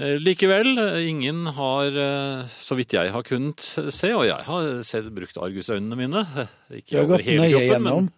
[0.00, 3.60] Likevel, eh, ingen har, eh, så vidt jeg har kunnet
[3.92, 7.84] se, og jeg har selv brukt argusøynene mine eh, Ikke over hele kroppen.
[7.84, 8.08] Men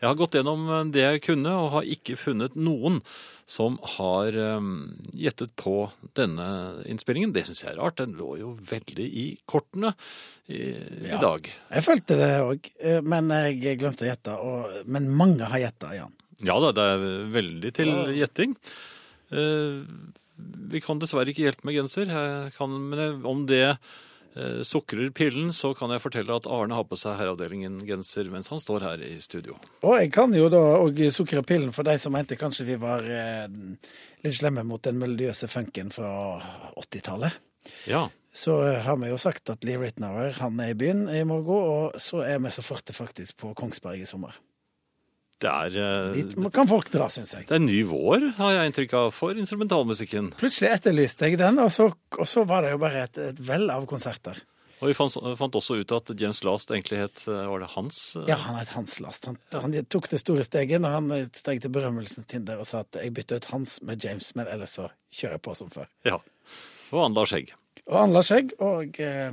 [0.00, 3.02] jeg har gått gjennom eh, det jeg kunne, og har ikke funnet noen
[3.46, 4.70] som har eh,
[5.14, 5.76] gjettet på
[6.16, 6.48] denne
[6.88, 7.34] innspillingen.
[7.36, 8.00] Det syns jeg er rart.
[8.00, 9.92] Den lå jo veldig i kortene
[10.48, 10.72] i,
[11.04, 11.18] Ja.
[11.18, 11.52] i dag.
[11.76, 12.70] Jeg følte det òg,
[13.04, 14.40] men jeg glemte å gjette.
[14.88, 16.16] Men mange har gjetta, Jan.
[16.44, 18.06] Ja da, det er veldig til Ja.
[18.24, 18.56] gjetting.
[19.32, 19.82] Eh,
[20.36, 25.52] vi kan dessverre ikke hjelpe med genser, jeg kan, men om det eh, sukrer pillen,
[25.56, 29.14] så kan jeg fortelle at Arne har på seg Herreavdelingen-genser mens han står her i
[29.24, 29.56] studio.
[29.86, 33.06] Og jeg kan jo da òg sukre pillen for de som mente kanskje vi var
[33.06, 33.48] eh,
[34.26, 36.12] litt slemme mot den melodiøse funken fra
[36.76, 37.42] 80-tallet.
[37.90, 41.22] Ja, Så eh, har vi jo sagt at Lee Ritnour han er i byen i
[41.24, 41.48] morgen,
[41.96, 44.36] og så er vi så forte faktisk på Kongsberg i sommer.
[45.42, 47.44] Det er, eh, Dit kan folk dra, syns jeg.
[47.50, 50.30] det er ny vår, har jeg inntrykk av, for instrumentalmusikken.
[50.40, 53.68] Plutselig etterlyste jeg den, og så, og så var det jo bare et, et vell
[53.70, 54.38] av konserter.
[54.80, 58.00] Og vi fant, fant også ut at James Last egentlig het eh, Var det hans?
[58.20, 59.24] eh, Ja, han het Hans Last.
[59.24, 62.98] Han, han tok det store steget når han steg til berømmelsens tinder og sa at
[63.00, 65.88] jeg bytter ut Hans med James, men ellers så kjører jeg på som før.
[66.04, 66.18] ja.
[66.92, 67.48] Og han la skjegg.
[67.88, 69.32] Og han la skjegg, og eh,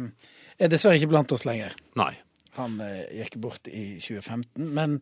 [0.60, 1.76] er dessverre ikke blant oss lenger.
[2.00, 2.16] Nei.
[2.60, 4.68] Han eh, gikk bort i 2015.
[4.76, 5.00] Men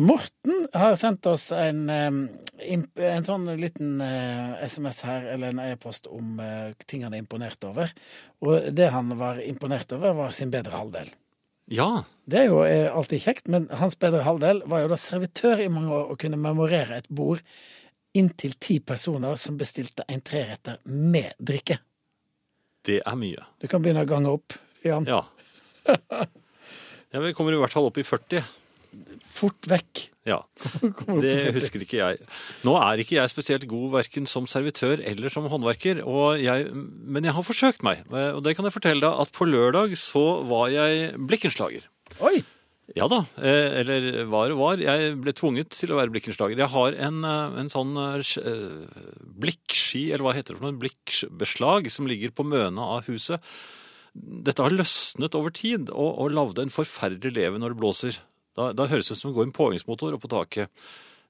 [0.00, 2.76] Morten har sendt oss en, eh,
[3.08, 7.64] en sånn liten eh, SMS her, eller en e-post om eh, ting han er imponert
[7.68, 7.92] over.
[8.44, 11.12] Og det han var imponert over, var sin bedre halvdel.
[11.72, 12.04] Ja.
[12.24, 15.70] Det er jo eh, alltid kjekt, men hans bedre halvdel var jo da servitør i
[15.72, 17.42] mange år og kunne memorere et bord
[18.12, 21.78] inntil ti personer som bestilte en treretter med drikke.
[22.84, 23.46] Det er mye.
[23.62, 25.06] Du kan begynne å gange opp, Jan.
[25.08, 25.22] Ja.
[27.12, 28.42] ja vi kommer i hvert fall opp i 40.
[29.32, 30.06] Fort vekk.
[30.28, 30.38] Ja.
[31.24, 32.18] Det husker ikke jeg.
[32.66, 37.24] Nå er ikke jeg spesielt god verken som servitør eller som håndverker, og jeg, men
[37.26, 38.04] jeg har forsøkt meg.
[38.12, 41.88] Og det kan jeg fortelle deg at på lørdag så var jeg blikkenslager.
[42.20, 42.42] Oi!
[42.98, 44.80] Ja da, eh, eller var og var.
[44.82, 46.58] Jeg ble tvunget til å være blikkenslager.
[46.60, 48.42] Jeg har en, eh, en sånn eh, sk-
[49.42, 53.40] blikkski, eller hva heter det for noe, blikkbeslag som ligger på møna av huset.
[54.12, 58.18] Dette har løsnet over tid og, og lagde en forferdelig leve når det blåser.
[58.58, 60.68] Da, da høres det ut som det går en påhengsmotor oppå taket.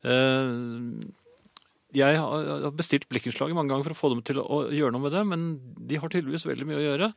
[0.02, 0.56] Eh,
[1.92, 5.12] jeg har bestilt blikkenslaget mange ganger for å få dem til å gjøre noe med
[5.14, 7.10] det, men de har tydeligvis veldig mye å gjøre.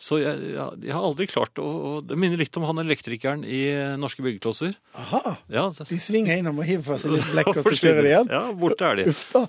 [0.00, 3.58] Så jeg, jeg, jeg har aldri klart å Det minner litt om han elektrikeren i
[4.00, 4.72] Norske byggeklosser.
[4.96, 5.34] Aha!
[5.52, 8.32] Ja, De svinger innom og hiver fra seg litt blekk, og så kjører de igjen.
[8.32, 9.08] Ja, borte er de.
[9.12, 9.44] Uff da.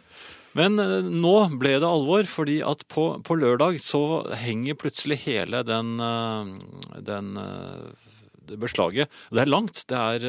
[0.58, 5.64] Men eh, nå ble det alvor, fordi at på, på lørdag så henger plutselig hele
[5.68, 8.12] den, eh, den eh,
[8.52, 9.12] det beslaget.
[9.32, 9.84] Det er langt.
[9.88, 10.28] Det er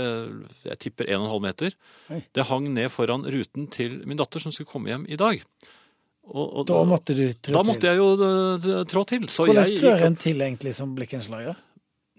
[0.68, 1.76] jeg tipper 1,5 meter.
[2.10, 2.22] Hei.
[2.36, 5.42] Det hang ned foran ruten til min datter som skulle komme hjem i dag.
[6.22, 7.56] Og, og, Da måtte du trå til?
[7.56, 9.26] da måtte jeg jo trå til.
[9.32, 11.58] Så Hvordan trør en til egentlig som blikkenslager?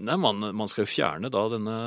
[0.03, 1.77] Nei, man, man skal jo fjerne da denne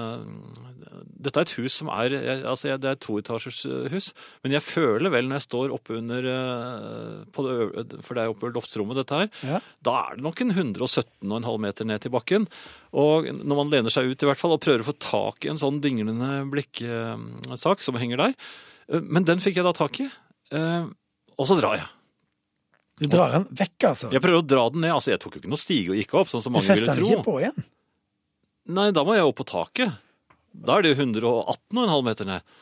[1.27, 2.13] Dette er et hus som er
[2.47, 4.09] Altså, det er et toetasjers eh, hus.
[4.45, 8.33] Men jeg føler vel når jeg står oppe under eh, på det, For det er
[8.35, 9.31] oppe i loftsrommet, dette her.
[9.47, 9.61] Ja.
[9.87, 12.47] Da er det nok en 117,5 meter ned til bakken.
[12.97, 15.51] Og når man lener seg ut i hvert fall og prøver å få tak i
[15.53, 20.09] en sånn dinglende blikksak som henger der eh, Men den fikk jeg da tak i.
[20.53, 20.87] eh,
[21.37, 21.89] Og så drar jeg.
[22.97, 24.09] Du drar den vekk, altså?
[24.15, 24.95] Jeg prøver å dra den ned.
[24.97, 26.95] Altså, Jeg tok jo ikke noe stige og gikk opp, sånn som mange ville tro.
[26.95, 27.65] Du fester den ikke på igjen?
[28.77, 29.93] Nei, da må jeg opp på taket.
[30.65, 32.55] Da er det 118,5 meter ned.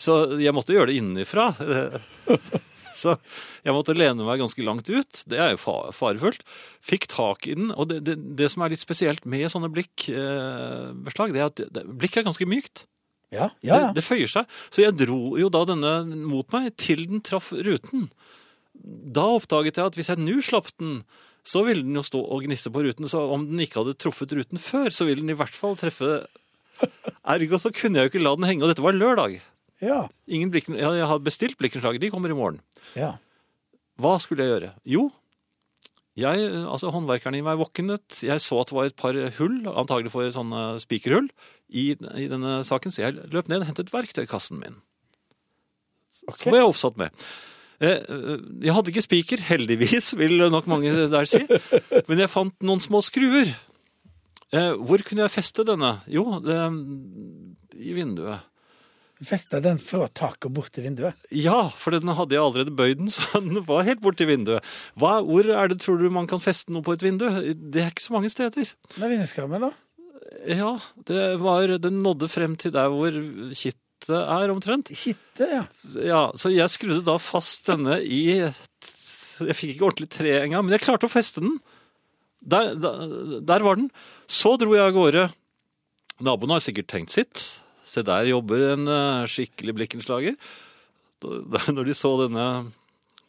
[0.00, 1.50] Så jeg måtte gjøre det innenfra.
[2.94, 3.16] Så
[3.66, 5.22] jeg måtte lene meg ganske langt ut.
[5.30, 5.60] Det er jo
[5.94, 6.44] farefullt.
[6.84, 7.72] Fikk tak i den.
[7.74, 11.84] Og det, det, det som er litt spesielt med sånne blikkbeslag, det er at det,
[11.90, 12.86] blikk er ganske mykt.
[13.34, 13.66] Ja, ja.
[13.66, 13.80] ja.
[13.88, 14.56] Det, det føyer seg.
[14.70, 15.96] Så jeg dro jo da denne
[16.30, 18.08] mot meg til den traff ruten.
[18.74, 21.02] Da oppdaget jeg at hvis jeg nå slapp den,
[21.44, 23.10] så ville den jo stå og gnisse på ruten.
[23.10, 26.22] Så om den ikke hadde truffet ruten før, så ville den i hvert fall treffe
[27.34, 28.64] Ergo så kunne jeg jo ikke la den henge.
[28.66, 29.40] Og dette var lørdag.
[29.84, 30.00] ja.
[30.28, 32.00] Ingen blikken, jeg har bestilt blikkenslager.
[32.00, 32.60] De kommer i morgen.
[32.96, 33.14] ja.
[34.00, 34.68] Hva skulle jeg gjøre?
[34.90, 35.02] Jo,
[36.18, 38.16] jeg, altså håndverkeren i meg våknet.
[38.26, 41.28] Jeg så at det var et par hull, antagelig for sånne spikerhull,
[41.70, 44.80] i, i denne saken, så jeg løp ned og hentet verktøykassen min.
[46.26, 46.38] Okay.
[46.40, 47.24] Som jeg oppsatt med.
[47.82, 51.44] Eh, eh, Jeg hadde ikke spiker, heldigvis, vil nok mange der si.
[52.08, 53.50] Men jeg fant noen små skruer.
[54.54, 55.96] Eh, Hvor kunne jeg feste denne?
[56.10, 56.58] Jo, det,
[57.74, 58.50] i vinduet.
[59.24, 61.14] Festa den fra taket bort til vinduet?
[61.32, 64.66] Ja, for den hadde jeg allerede bøyd den, så den var helt borti vinduet.
[65.00, 67.26] Hva, hvor er det, tror du, man kan feste noe på et vindu?
[67.54, 68.74] Det er ikke så mange steder.
[68.98, 69.72] Med vinduskarmen, da?
[70.50, 70.74] Ja,
[71.08, 73.14] det var, den nådde frem til der hvor
[73.54, 74.90] kittet er omtrent.
[74.92, 75.62] Kittet, ja.
[76.04, 80.74] Ja, så jeg skrudde da fast denne i Jeg fikk ikke ordentlig tre engang, men
[80.76, 81.56] jeg klarte å feste den.
[82.44, 83.90] Der, der, der var den.
[84.28, 85.28] Så dro jeg av gårde.
[86.24, 87.42] Naboen har sikkert tenkt sitt.
[87.88, 90.36] Se, der jobber en eh, skikkelig blikkenslager.
[91.24, 92.46] Da, når de så denne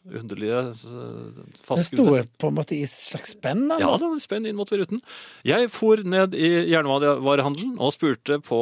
[0.06, 2.06] underlige uh, Den sto
[2.38, 3.64] på en måte i et slags spenn?
[3.66, 3.82] eller?
[3.82, 5.02] ja, det var spenn inn mot ruten.
[5.46, 8.60] Jeg for ned i jernvarehandelen og spurte på,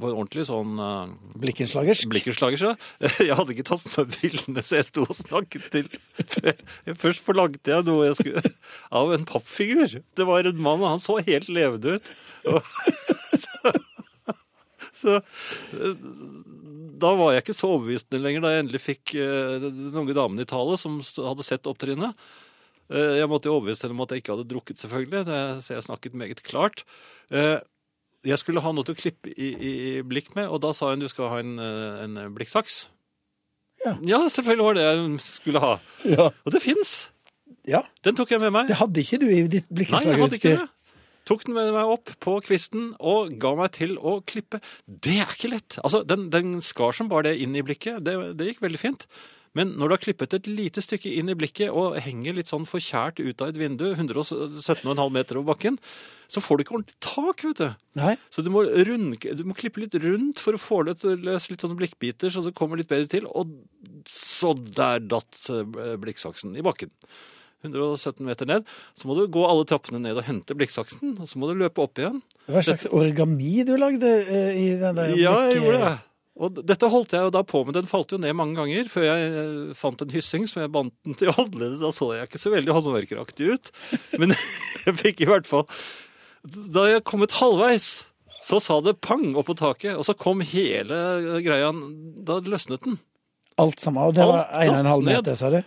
[0.00, 0.78] på en ordentlig sånn
[1.40, 2.10] Blikkenslagersk?
[2.12, 3.10] Blikkenslagersk, ja.
[3.30, 5.90] Jeg hadde ikke tatt med brillene, så jeg sto og snakket til
[7.02, 8.54] Først forlangte jeg noe jeg skulle
[8.90, 10.00] av en pappfigur.
[10.16, 12.12] Det var en mann, og han så helt levende ut.
[12.50, 12.62] Og,
[13.44, 13.74] så,
[15.00, 16.04] så eh,
[17.02, 20.42] da var jeg ikke så overbevisende lenger, da jeg endelig fikk eh, den unge damen
[20.42, 22.14] i tale som hadde sett opptrinnet.
[22.90, 25.24] Eh, Jeg måtte jo overbevise henne om at jeg ikke hadde drukket, selvfølgelig.
[25.28, 26.84] Det, så jeg snakket meget klart.
[27.32, 27.58] Eh,
[28.28, 29.74] jeg skulle ha noe til å klippe i, i
[30.04, 32.82] blikk med, og da sa hun du skal ha en, en blikksaks.
[33.80, 33.94] Ja.
[34.04, 35.70] ja, selvfølgelig var det jeg skulle ha.
[36.04, 36.26] Ja.
[36.44, 36.90] Og det fins.
[37.64, 37.80] ja.
[38.04, 38.68] Den tok jeg med meg.
[38.68, 40.66] Det hadde ikke du i ditt Nei, jeg hadde ikke det.
[41.30, 44.58] Tok den med meg opp på kvisten og ga meg til å klippe.
[44.86, 45.78] Det er ikke lett.
[45.84, 48.02] Altså, Den, den skar som bare det inn i blikket.
[48.02, 49.06] Det, det gikk veldig fint.
[49.58, 52.68] Men når du har klippet et lite stykke inn i blikket og henger litt sånn
[52.70, 55.78] forkjært ut av et vindu, 117,5 meter over bakken,
[56.30, 57.80] så får du ikke ordentlig tak, vet du.
[57.98, 58.14] Nei.
[58.30, 61.78] Så du må, rund, du må klippe litt rundt for å få løs litt sånne
[61.80, 63.26] blikkbiter, så det kommer litt bedre til.
[63.26, 63.50] Og
[64.06, 66.94] så der datt eh, blikksaksen i bakken.
[67.64, 68.68] 117 meter ned.
[68.98, 71.82] Så må du gå alle trappene ned og hente blikksaksen, og så må du løpe
[71.84, 72.20] opp igjen.
[72.46, 75.96] Det var en slags origami du lagde eh, i den der Ja, jeg gjorde det.
[76.40, 77.74] Og dette holdt jeg jo da på med.
[77.76, 80.94] Den falt jo ned mange ganger før jeg eh, fant en hyssing som jeg bandt
[81.04, 81.80] den til håndleddet.
[81.82, 83.72] Da så jeg ikke så veldig håndverkeraktig ut.
[84.22, 84.32] Men
[84.86, 85.66] jeg fikk i hvert fall
[86.40, 87.90] Da jeg kom ut halvveis,
[88.46, 90.96] så sa det pang opp på taket, og så kom hele
[91.44, 91.74] greia
[92.24, 92.96] Da løsnet den.
[93.60, 94.08] Alt sammen.
[94.08, 95.60] Og det var 1,5 meter, sa du?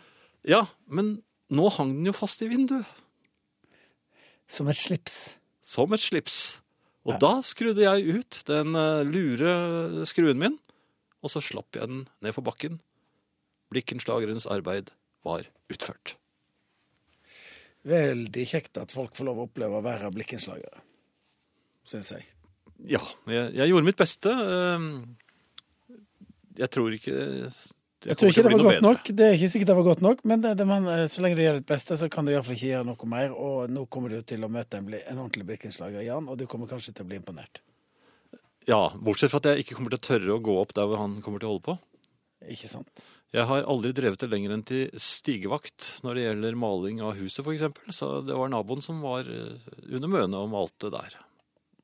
[0.49, 1.19] Ja, men
[1.53, 2.87] nå hang den jo fast i vinduet.
[4.49, 5.35] Som et slips.
[5.63, 6.41] Som et slips.
[7.03, 10.57] Og da skrudde jeg ut den eh, lure skruen min,
[11.23, 12.77] og så slapp jeg den ned på bakken.
[13.73, 14.91] Blikkenslagerens arbeid
[15.25, 16.15] var utført.
[17.87, 20.79] Veldig kjekt at folk får lov å oppleve å være blikkenslagere,
[21.87, 22.27] syns jeg.
[22.93, 23.01] Ja,
[23.31, 24.31] jeg, jeg gjorde mitt beste.
[24.31, 24.87] Eh,
[26.63, 27.15] Jeg tror ikke
[28.03, 30.23] Jeg tror ikke det var godt nok, det er ikke sikkert det var godt nok,
[30.27, 32.57] men det, det man, eh, så lenge du gjør ditt beste, så kan du iallfall
[32.57, 33.35] ikke gjøre noe mer.
[33.35, 36.71] Og nå kommer du til å møte en, en ordentlig blikkenslager, Jan, og du kommer
[36.71, 37.63] kanskje til å bli imponert.
[38.67, 41.01] Ja, Bortsett fra at jeg ikke kommer til å tørre å gå opp der hvor
[41.01, 41.77] han kommer til å holde på.
[42.53, 43.05] Ikke sant?
[43.33, 47.41] Jeg har aldri drevet det lenger enn til stigevakt når det gjelder maling av huset,
[47.41, 47.95] f.eks.
[47.97, 51.15] Så det var naboen som var eh, under mønet og malte der.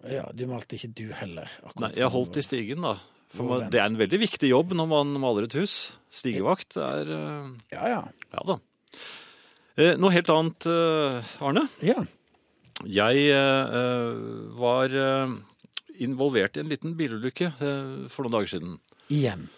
[0.08, 1.50] Ja, du malte ikke du heller.
[1.82, 2.94] Nei, jeg holdt i stigen, da.
[3.36, 5.92] For det er en veldig viktig jobb når man maler et hus.
[6.10, 8.00] Stigevakt er eh, Ja, ja.
[8.34, 8.56] Ja da.
[9.80, 11.68] Eh, Noe helt annet, eh, Arne.
[11.86, 12.02] Ja.
[12.88, 13.34] Jeg
[14.56, 14.94] var
[16.00, 17.50] involvert i en liten bilulykke
[18.08, 18.78] for noen dager siden.
[19.12, 19.50] Igjen.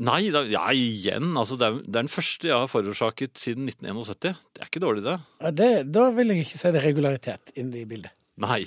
[0.00, 1.34] Nei, da, ja, igjen.
[1.36, 4.38] Altså, det, er, det er den første jeg har forårsaket siden 1971.
[4.56, 5.18] Det er ikke dårlig, det.
[5.44, 8.14] Ja, det, da vil jeg ikke si det er regularitet inne i bildet.
[8.40, 8.62] Nei.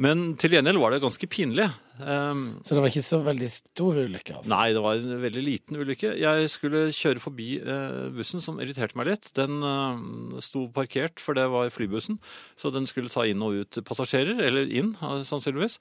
[0.00, 1.66] Men til gjengjeld var det ganske pinlig.
[2.00, 4.50] Um, Så det var ikke så veldig stor ulykke, altså.
[4.50, 6.14] Nei, det var en veldig liten ulykke.
[6.20, 9.30] Jeg skulle kjøre forbi uh, bussen, som irriterte meg litt.
[9.36, 12.18] Den uh, sto parkert, for det var flybussen.
[12.56, 15.78] Så den skulle ta inn og ut passasjerer, eller inn, eh, sannsynligvis.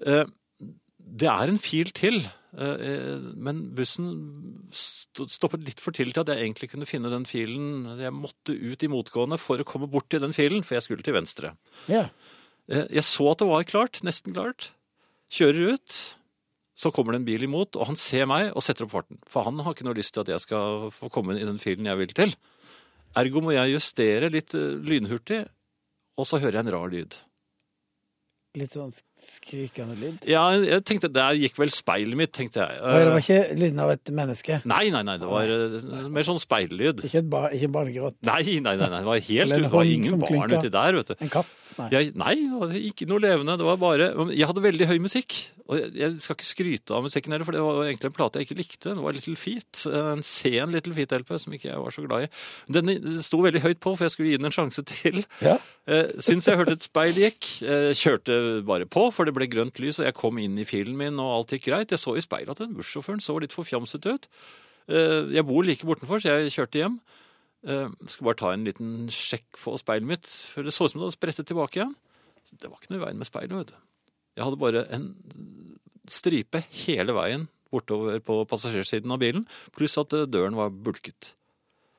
[0.00, 0.24] Uh,
[1.02, 2.22] det er en fil til,
[2.52, 4.10] men bussen
[4.76, 7.98] stoppet litt for tidlig til at jeg egentlig kunne finne den filen.
[7.98, 11.04] Jeg måtte ut i motgående for å komme bort til den filen, for jeg skulle
[11.04, 11.54] til venstre.
[11.90, 12.06] Ja.
[12.70, 14.70] Eh, Jeg så at det var klart, nesten klart.
[15.32, 15.98] Kjører ut,
[16.76, 19.18] så kommer det en bil imot, og han ser meg og setter opp farten.
[19.26, 21.60] For han har ikke noe lyst til at jeg skal få komme inn i den
[21.62, 22.34] filen jeg vil til.
[23.16, 25.42] Ergo må jeg justere litt eh, lynhurtig,
[26.16, 27.16] og så hører jeg en rar lyd.
[28.60, 28.92] Litt sånn
[29.26, 30.26] skrikende lyd.
[30.28, 32.80] Ja, jeg tenkte, Der gikk vel speilet mitt, tenkte jeg.
[32.82, 34.60] Og det var ikke lyden av et menneske.
[34.68, 37.04] Nei, nei, nei, det var eh, mer sånn speillyd.
[37.08, 38.18] Ikke, en bar, ikke barnegråt.
[38.28, 41.18] Nei, nei, nei, nei, det var helt det var ingen barn uti der, vet du.
[41.22, 41.58] En katt?
[41.78, 41.88] Nei.
[41.92, 43.56] Jeg, nei, det var ikke noe levende.
[43.56, 45.38] Det var bare Jeg hadde veldig høy musikk.
[45.70, 48.40] Og jeg, jeg skal ikke skryte av musikken heller, for det var egentlig en plate
[48.40, 48.92] jeg ikke likte.
[48.92, 49.84] Det var Little Feet.
[49.88, 52.30] En sen Little Feet-LP som ikke jeg var så glad i.
[52.76, 52.92] Den
[53.24, 55.22] sto veldig høyt på, for jeg skulle gi den en sjanse til.
[55.40, 55.56] Ja.
[55.90, 57.48] Eh, syns jeg hørte et speil gikk.
[57.64, 58.36] Eh, kjørte
[58.68, 61.36] bare på, for det ble grønt lys, og jeg kom inn i filen min, og
[61.38, 61.92] alt gikk greit.
[61.94, 64.28] Jeg så i speilet at den bussjåføren så litt forfjamset ut.
[64.88, 67.00] Eh, jeg bor like bortenfor, så jeg kjørte hjem.
[67.62, 70.98] Jeg skal bare ta en liten sjekk på speilet mitt, for det så ut som
[70.98, 71.92] det hadde sprettet tilbake igjen.
[72.42, 73.76] Så Det var ikke noe i veien med speilet, vet du.
[74.34, 75.04] Jeg hadde bare en
[76.10, 79.46] stripe hele veien bortover på passasjersiden av bilen,
[79.76, 81.34] pluss at eh, døren var bulket.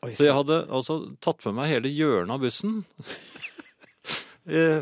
[0.04, 2.82] Oi, Så jeg hadde altså tatt med meg hele hjørnet av bussen.
[4.44, 4.82] Eh,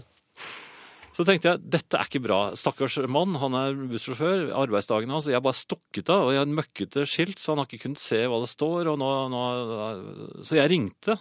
[1.21, 2.37] Så tenkte jeg, dette er ikke bra.
[2.57, 4.47] Stakkars mann, han er bussjåfør.
[4.57, 5.27] Arbeidsdagene hans.
[5.29, 8.23] Jeg bare stukket av, og jeg har møkkete skilt, så han har ikke kunnet se
[8.25, 8.89] hva det står.
[8.89, 9.43] Og nå, nå,
[10.41, 11.19] så jeg ringte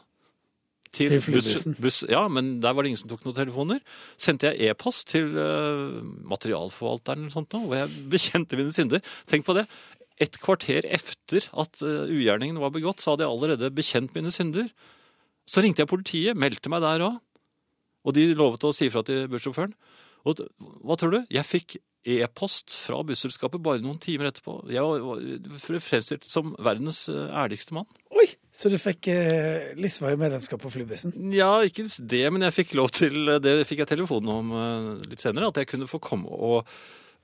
[0.89, 2.01] til, Til buss, buss.
[2.09, 3.85] Ja, men der var det ingen som tok noen telefoner.
[4.17, 6.01] Sendte jeg e-post til uh,
[6.33, 9.05] materialforvalteren eller sånt, hvor jeg bekjente mine synder.
[9.29, 9.67] Tenk på det.
[10.17, 14.73] Et kvarter efter at uh, ugjerningen var begått, så hadde jeg allerede bekjent mine synder.
[15.45, 17.21] Så ringte jeg politiet, meldte meg der òg.
[18.07, 19.75] Og de lovet å si fra til bussjåføren.
[20.29, 20.43] Og
[20.85, 21.21] hva tror du?
[21.33, 21.79] Jeg fikk
[22.09, 24.57] e-post fra busselskapet bare noen timer etterpå.
[24.73, 25.21] Jeg var
[25.61, 27.89] fremstilt som verdens eh, ærligste mann.
[28.17, 31.13] Oi, Så du fikk eh, Lisvei medlemskap på flybussen?
[31.37, 35.25] Ja, ikke det, men jeg fikk lov til Det fikk jeg telefonen om eh, litt
[35.25, 36.65] senere, at jeg kunne få komme og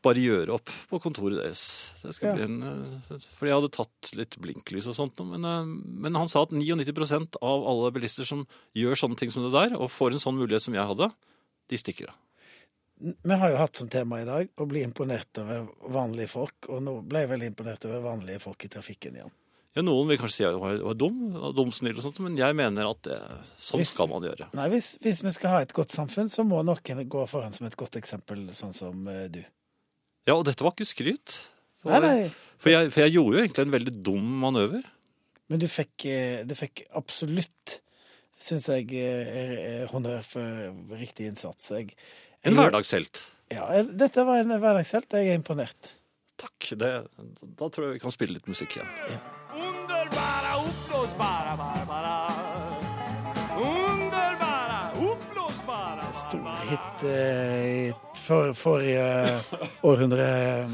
[0.07, 1.65] bare gjøre opp på kontoret deres.
[2.07, 2.33] Ja.
[2.37, 5.23] bli en, eh, fordi jeg hadde tatt litt blinklys og sånt.
[5.27, 5.73] Men, eh,
[6.07, 8.47] men han sa at 99% av alle bilister som
[8.77, 11.11] gjør sånne ting som det der, og får en sånn mulighet som jeg hadde,
[11.69, 12.23] de stikker av.
[12.97, 16.81] Vi har jo hatt som tema i dag å bli imponert over vanlige folk, og
[16.81, 19.35] nå ble jeg veldig imponert over vanlige folk i trafikken igjen.
[19.77, 21.19] Ja, Noen vil kanskje si at jeg var, var dum,
[21.53, 23.19] dumsnill og sånt, men jeg mener at det,
[23.61, 24.49] sånn Hvis- skal man gjøre.
[24.57, 27.67] Nei, hvis, hvis vi skal ha et godt samfunn, så må noen gå foran som
[27.69, 29.43] et godt eksempel, sånn som eh, du.
[30.27, 31.37] Ja, og dette var ikke skryt.
[31.87, 34.87] Var, Nei, nei, For, jeg, for jeg gjorde jo egentlig en veldig dum manøver.
[35.49, 37.77] men du fikk, eh, du fikk absolutt,
[38.43, 39.53] syns jeg, eh,
[39.83, 41.71] eh, honnør for riktig innsats.
[41.71, 41.95] Jeg,
[42.45, 43.23] En hverdagshelt.
[43.55, 45.15] Ja, dette var en hverdagshelt.
[45.15, 45.93] Jeg er imponert.
[46.37, 46.73] Takk.
[46.77, 46.91] Det,
[47.57, 48.91] da tror jeg vi kan spille litt musikk igjen.
[49.15, 50.27] Ja.
[56.13, 57.95] Stor hit eh,
[58.27, 59.07] for, forrige
[59.87, 60.27] århundre,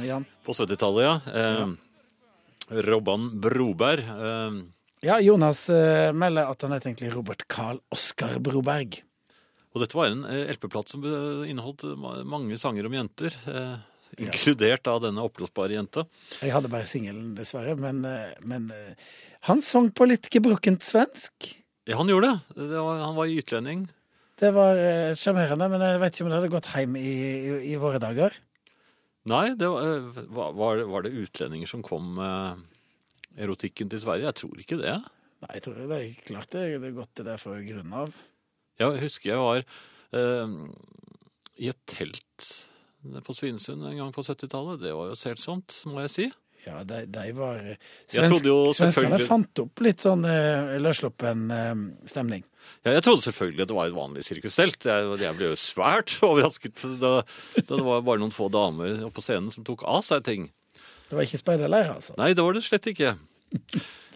[0.09, 0.25] Jan.
[0.47, 1.15] På 70-tallet, ja.
[1.33, 4.01] Eh, Robban Broberg.
[4.09, 4.63] Eh,
[5.03, 9.01] Ja, Jonas eh, melder at han heter egentlig Robert Carl Oskar Broberg.
[9.75, 11.83] og dette var en eh, LP-plate som eh, inneholdt
[12.29, 13.35] mange sanger om jenter.
[13.51, 13.73] Eh,
[14.23, 16.05] inkludert av denne oppblåsbare jenta.
[16.45, 18.95] Jeg hadde bare singelen, dessverre, men, eh, men eh,
[19.49, 21.49] han sang på litt gebrokkent svensk.
[21.89, 22.63] Ja, han gjorde det.
[22.71, 23.89] det var, han var utlending.
[24.41, 27.57] Det var eh, sjarmerende, men jeg vet ikke om det hadde gått hjem i, i,
[27.73, 28.35] i våre dager.
[29.31, 32.65] Nei, det var, eh, var, var det- utlendinger som kom med
[33.39, 34.27] erotikken til Sverige?
[34.31, 34.97] Jeg tror ikke det.
[35.43, 38.13] Nei, jeg tror det er klart det er gått til det for grunn av.
[38.81, 40.57] Jeg husker jeg var eh,
[41.63, 42.49] i et telt
[43.27, 44.81] på Svinesund en gang på 70-tallet.
[44.83, 46.27] Det var jo selsomt, må jeg si.
[46.63, 51.73] Ja, de, de var eh, jo Svenskene selvfølgelig- fant opp litt sånn eh, løssluppen eh,
[52.11, 52.45] stemning.
[52.83, 54.89] Ja, jeg trodde selvfølgelig at det var et vanlig sirkustelt.
[54.89, 57.15] Jeg, jeg ble jo svært overrasket da,
[57.61, 60.49] da det var bare noen få damer på scenen som tok av seg ting.
[61.09, 62.15] Det var ikke speiderleir, altså.
[62.17, 63.15] Nei, det var det slett ikke.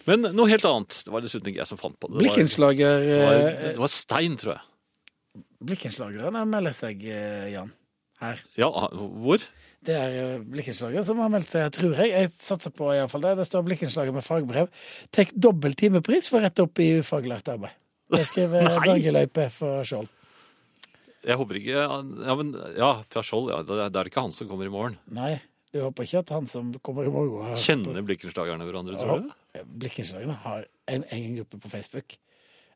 [0.07, 1.01] Men noe helt annet.
[1.05, 2.15] Det var dessuten ikke jeg som fant på det.
[2.15, 5.43] Det var, Blikkenslager det var, eh, det var stein, tror jeg.
[5.67, 7.73] Blikkenslagerne melder seg, eh, Jan.
[8.17, 8.39] Her.
[8.57, 9.43] Ja, hvor?
[9.85, 12.09] Det er eh, blikkenslager som har meldt seg, tror jeg.
[12.15, 13.35] Jeg satser på iallfall det.
[13.39, 14.71] Det står blikkenslager med fagbrev.
[15.13, 17.75] Tek dobbel timepris for rett opp i ufaglært arbeid.
[18.07, 18.77] Skriver Nei.
[18.85, 20.07] Bergeløype for Skjold.
[21.27, 23.49] Jeg håper ikke Ja, men, ja fra Skjold.
[23.51, 24.95] Ja, det er det ikke han som kommer i morgen.
[25.11, 25.33] Nei,
[25.75, 29.33] du håper ikke at han som kommer i morgen har Kjenner blikkenslagerne hverandre, tror du?
[29.57, 32.15] Ja, Blikkenslagerne har en egen gruppe på Facebook.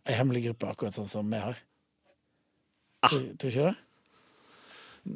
[0.04, 1.60] En hemmelig gruppe, akkurat sånn som vi har.
[3.02, 3.10] Ah.
[3.14, 3.78] Tror, du ikke det?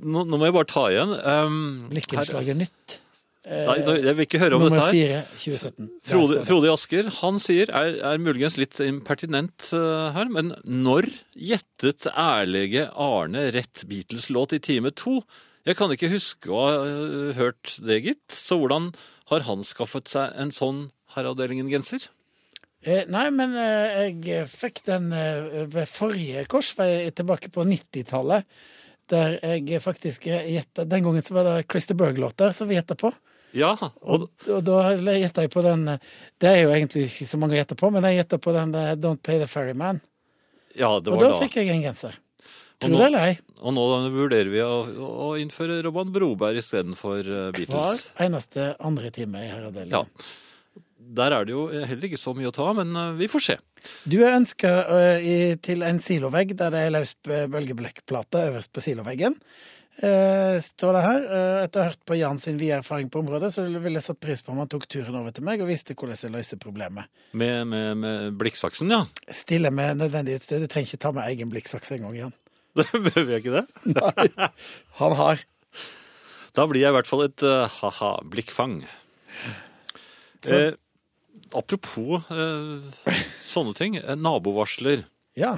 [0.01, 1.11] Nå, nå må jeg bare ta igjen.
[1.22, 1.57] Um,
[1.91, 2.99] her- Nytt.
[3.46, 4.96] Nei, jeg vil ikke høre om dette her.
[4.96, 5.89] 4, 2017.
[6.10, 6.39] Frode.
[6.48, 12.88] Frode Asker han sier, er, er muligens litt impertinent eh, her, men når gjettet ærlige
[12.91, 15.20] Arne rett Beatles-låt i time to?
[15.66, 18.26] Jeg kan ikke huske å ha eh, hørt det, gitt.
[18.34, 18.91] Så hvordan
[19.30, 22.10] har han skaffet seg en sånn Herreavdelingen-genser?
[22.86, 28.46] Eh, nei, men eh, jeg fikk den eh, ved forrige korsvei tilbake på 90-tallet.
[29.10, 33.12] Der jeg faktisk gjetta Den gangen så var det Christer Berg-låter som vi gjetta på.
[33.56, 33.72] Ja,
[34.03, 34.80] og, Og, og da
[35.16, 35.99] gjetta jeg på den eh,
[36.43, 38.76] Det er jo egentlig ikke så mange å gjette på, men jeg gjetta på den
[38.76, 40.01] eh, Don't Pay the Ferryman.
[40.76, 41.41] ja, det Og var da da.
[41.45, 42.18] fikk jeg en genser.
[42.84, 43.36] Tror det eller ei.
[43.64, 48.10] Og nå vurderer vi å, å innføre Robban Broberg istedenfor Hver Beatles.
[48.20, 49.93] eneste andre time i Herredelen.
[49.95, 50.03] Ja.
[51.16, 53.56] Der er det jo heller ikke så mye å ta, men eh, vi får se.
[54.10, 54.70] Du er ønska
[55.64, 59.36] til en silovegg der det er løs bølgeblekkplate øverst på siloveggen.
[60.04, 61.22] Eh, står det her.
[61.38, 64.08] Eh, etter å ha hørt på Jan sin vide erfaring på området, så ville jeg
[64.10, 66.60] satt pris på om han tok turen over til meg og visste hvordan jeg løser
[66.62, 67.08] problemet.
[67.32, 69.06] Med, med, med blikksaksen, ja.
[69.32, 70.60] Stille med nødvendig utstyr.
[70.64, 72.36] Du trenger ikke ta med egen blikksaks engang, Jan.
[72.76, 73.66] Behøver jeg ikke det?
[73.96, 74.50] Nei,
[75.00, 75.46] han har.
[76.56, 78.82] Da blir jeg i hvert fall et uh, ha-ha-blikkfang.
[80.46, 80.74] Eh,
[81.58, 83.98] apropos eh, sånne ting.
[83.98, 85.06] eh, nabovarsler.
[85.39, 85.58] Ja.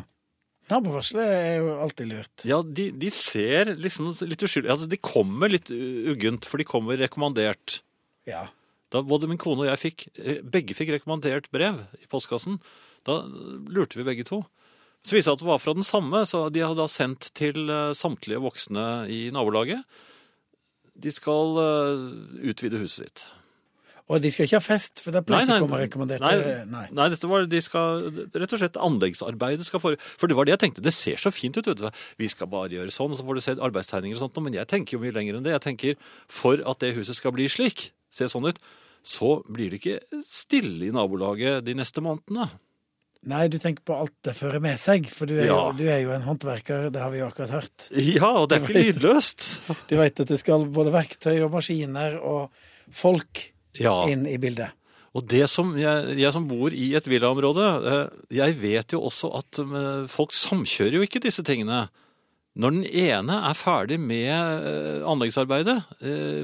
[0.68, 2.44] Nabovarsler er jo alltid lurt.
[2.48, 7.00] Ja, de, de ser liksom litt uskyldig Altså, de kommer litt uggent, for de kommer
[7.00, 7.80] rekommandert.
[8.28, 8.50] Ja.
[8.92, 12.60] Da både min kone og jeg fikk eh, Begge fikk rekommandert brev i postkassen.
[13.08, 13.22] Da
[13.72, 14.42] lurte vi begge to.
[15.08, 17.70] Så viste det at det var fra den samme, så de hadde da sendt til
[17.72, 19.84] eh, samtlige voksne i nabolaget.
[20.98, 22.06] De skal eh,
[22.52, 23.28] utvide huset sitt.
[24.08, 26.22] Og de skal ikke ha fest, for det pleier ikke å komme rekommandert.
[26.24, 26.86] nei, Nei.
[26.96, 30.54] nei, dette var, de skal, rett og slett anleggsarbeidet skal for For det var det
[30.56, 31.90] jeg tenkte, det ser så fint ut, vet du.
[32.22, 34.70] Vi skal bare gjøre sånn, og så får du se arbeidstegninger og sånt, men jeg
[34.72, 35.52] tenker jo mye lenger enn det.
[35.58, 35.98] Jeg tenker,
[36.32, 38.62] for at det huset skal bli slik, se sånn ut,
[39.04, 42.48] så blir det ikke stille i nabolaget de neste månedene.
[43.28, 45.60] Nei, du tenker på alt det fører med seg, for du er, Ja.
[45.68, 47.90] jo, du er jo en håndverker, det har vi jo akkurat hørt.
[47.92, 49.48] Ja, og det er ikke lydløst.
[49.92, 52.52] Du vet at det skal både verktøy og maskiner og
[52.94, 53.50] folk
[53.82, 54.74] Ja, inn i bildet.
[55.18, 59.32] og det som jeg, jeg som bor i et villaområde, eh, jeg vet jo også
[59.40, 61.88] at eh, folk samkjører jo ikke disse tingene.
[62.58, 65.78] Når den ene er ferdig med eh, anleggsarbeidet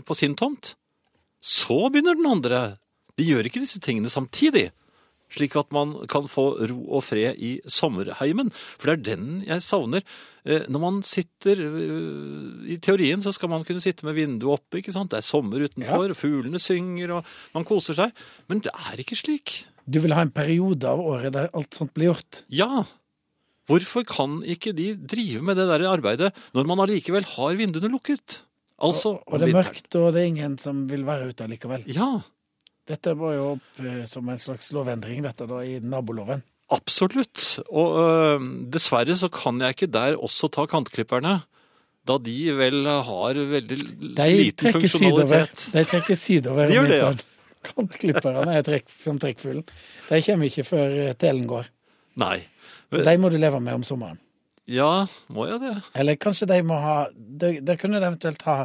[0.06, 0.76] på sin tomt,
[1.44, 2.64] så begynner den andre.
[3.18, 4.72] De gjør ikke disse tingene samtidig.
[5.34, 8.52] Slik at man kan få ro og fred i sommerheimen.
[8.78, 10.04] For det er den jeg savner.
[10.46, 14.78] Eh, Når man sitter eh, I teorien så skal man kunne sitte med vinduet oppe.
[14.82, 15.10] ikke sant?
[15.14, 17.26] Det er sommer utenfor, fuglene synger, og
[17.56, 18.12] man koser seg.
[18.52, 19.64] Men det er ikke slik.
[19.90, 22.44] Du vil ha en periode av året der alt sånt blir gjort.
[22.54, 22.86] Ja.
[23.68, 28.42] Hvorfor kan ikke de drive med det der arbeidet når man allikevel har vinduene lukket?
[28.84, 31.86] Altså, Og det er mørkt, og det er ingen som vil være ute allikevel.
[31.88, 32.22] Ja,
[32.90, 36.42] Dette var jo opp eh, som en slags lovendring, dette da, i naboloven.
[36.74, 37.60] absolutt.
[37.72, 41.38] Og øh, dessverre så kan jeg ikke der også ta kantklipperne.
[42.04, 45.46] Da de vel har veldig De liten trekker sydover.
[45.46, 45.62] funksjonalitet.
[45.72, 46.68] De trekker sydover.
[46.72, 47.14] De gjør det, ja.
[47.64, 49.64] Kantklipperne er trekk, som trekkfuglen.
[50.10, 51.70] De kommer ikke før eh, telen går.
[52.20, 52.42] Nei.
[52.92, 54.20] Så de må du leve med om sommeren.
[54.70, 55.72] Ja, må jeg det?
[56.00, 58.62] Eller kanskje de må ha De, kunne de eventuelt ha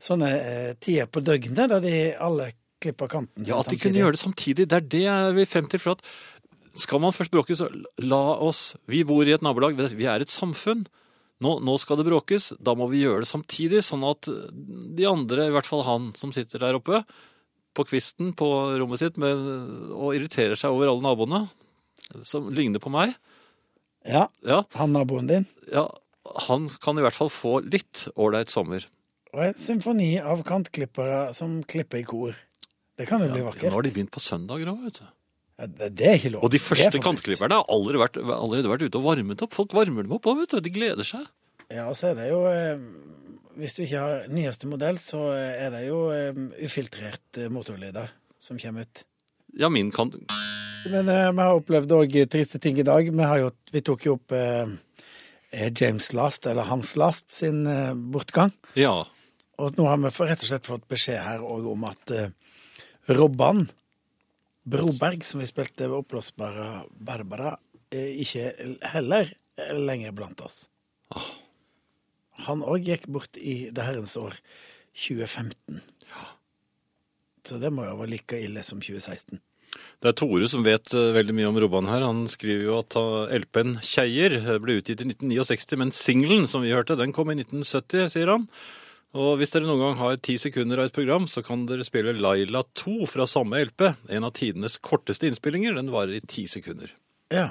[0.00, 2.50] sånne eh, tider på døgnet der de alle
[2.82, 3.46] klipper kanten.
[3.48, 4.66] Ja, at de kunne gjøre det samtidig.
[4.70, 5.82] Det er det jeg vil frem til.
[5.82, 6.02] For at
[6.82, 7.68] skal man først bråke, så
[8.00, 10.86] la oss Vi bor i et nabolag, vi er et samfunn.
[11.42, 15.48] Nå, nå skal det bråkes, da må vi gjøre det samtidig, sånn at de andre,
[15.48, 17.00] i hvert fall han som sitter der oppe
[17.74, 18.46] på kvisten på
[18.78, 19.40] rommet sitt med,
[19.90, 21.40] og irriterer seg over alle naboene,
[22.22, 23.16] som ligner på meg,
[24.06, 25.44] Ja, ja, han naboen din.
[25.72, 25.88] ja,
[26.46, 28.86] han kan i hvert fall få litt ålreit sommer.
[29.34, 32.36] Og en symfoni av kantklippere som klipper i kor.
[32.98, 33.68] Det kan jo bli Ja, vakkert.
[33.70, 35.06] nå har de begynt på søndager òg, vet du.
[35.58, 36.44] Ja, det, det er ikke lov.
[36.44, 39.52] Og de første kantklipperne har allerede vært, allerede vært ute og varmet opp.
[39.54, 40.60] Folk varmer dem opp òg, vet du.
[40.64, 41.24] De gleder seg.
[41.72, 42.80] Ja, og så er det jo eh,
[43.56, 46.32] Hvis du ikke har nyeste modell, så er det jo eh,
[46.66, 48.10] ufiltrert eh, motorlyder
[48.42, 49.04] som kommer ut.
[49.56, 50.10] Ja, min kan
[50.90, 53.08] Men eh, vi har opplevd òg triste ting i dag.
[53.12, 54.72] Vi, har jo, vi tok jo opp eh,
[55.78, 58.52] James Last, eller Hans Last, sin eh, bortgang.
[58.74, 59.04] Ja.
[59.60, 62.30] Og nå har vi rett og slett fått beskjed her òg om at eh,
[63.16, 63.66] Robban
[64.62, 67.56] Broberg, som vi spilte ved oppblåsbare Barbara,
[67.92, 68.52] er ikke
[68.92, 70.66] heller er lenger blant oss.
[72.46, 74.36] Han òg gikk bort i det herrens år
[74.96, 75.82] 2015.
[77.42, 79.40] Så det må jo være like ille som 2016.
[80.02, 82.04] Det er Tore som vet eh, veldig mye om Robban her.
[82.04, 86.64] Han skriver jo at uh, LP-en Kjeier eh, ble utgitt i 1969, men singelen som
[86.64, 88.46] vi hørte, den kom i 1970, sier han.
[89.12, 92.14] Og hvis dere noen gang har ti sekunder av et program, så kan dere spille
[92.16, 93.90] Laila 2 fra samme LP.
[94.08, 95.76] En av tidenes korteste innspillinger.
[95.76, 96.94] Den varer i ti sekunder.
[97.32, 97.50] Ja,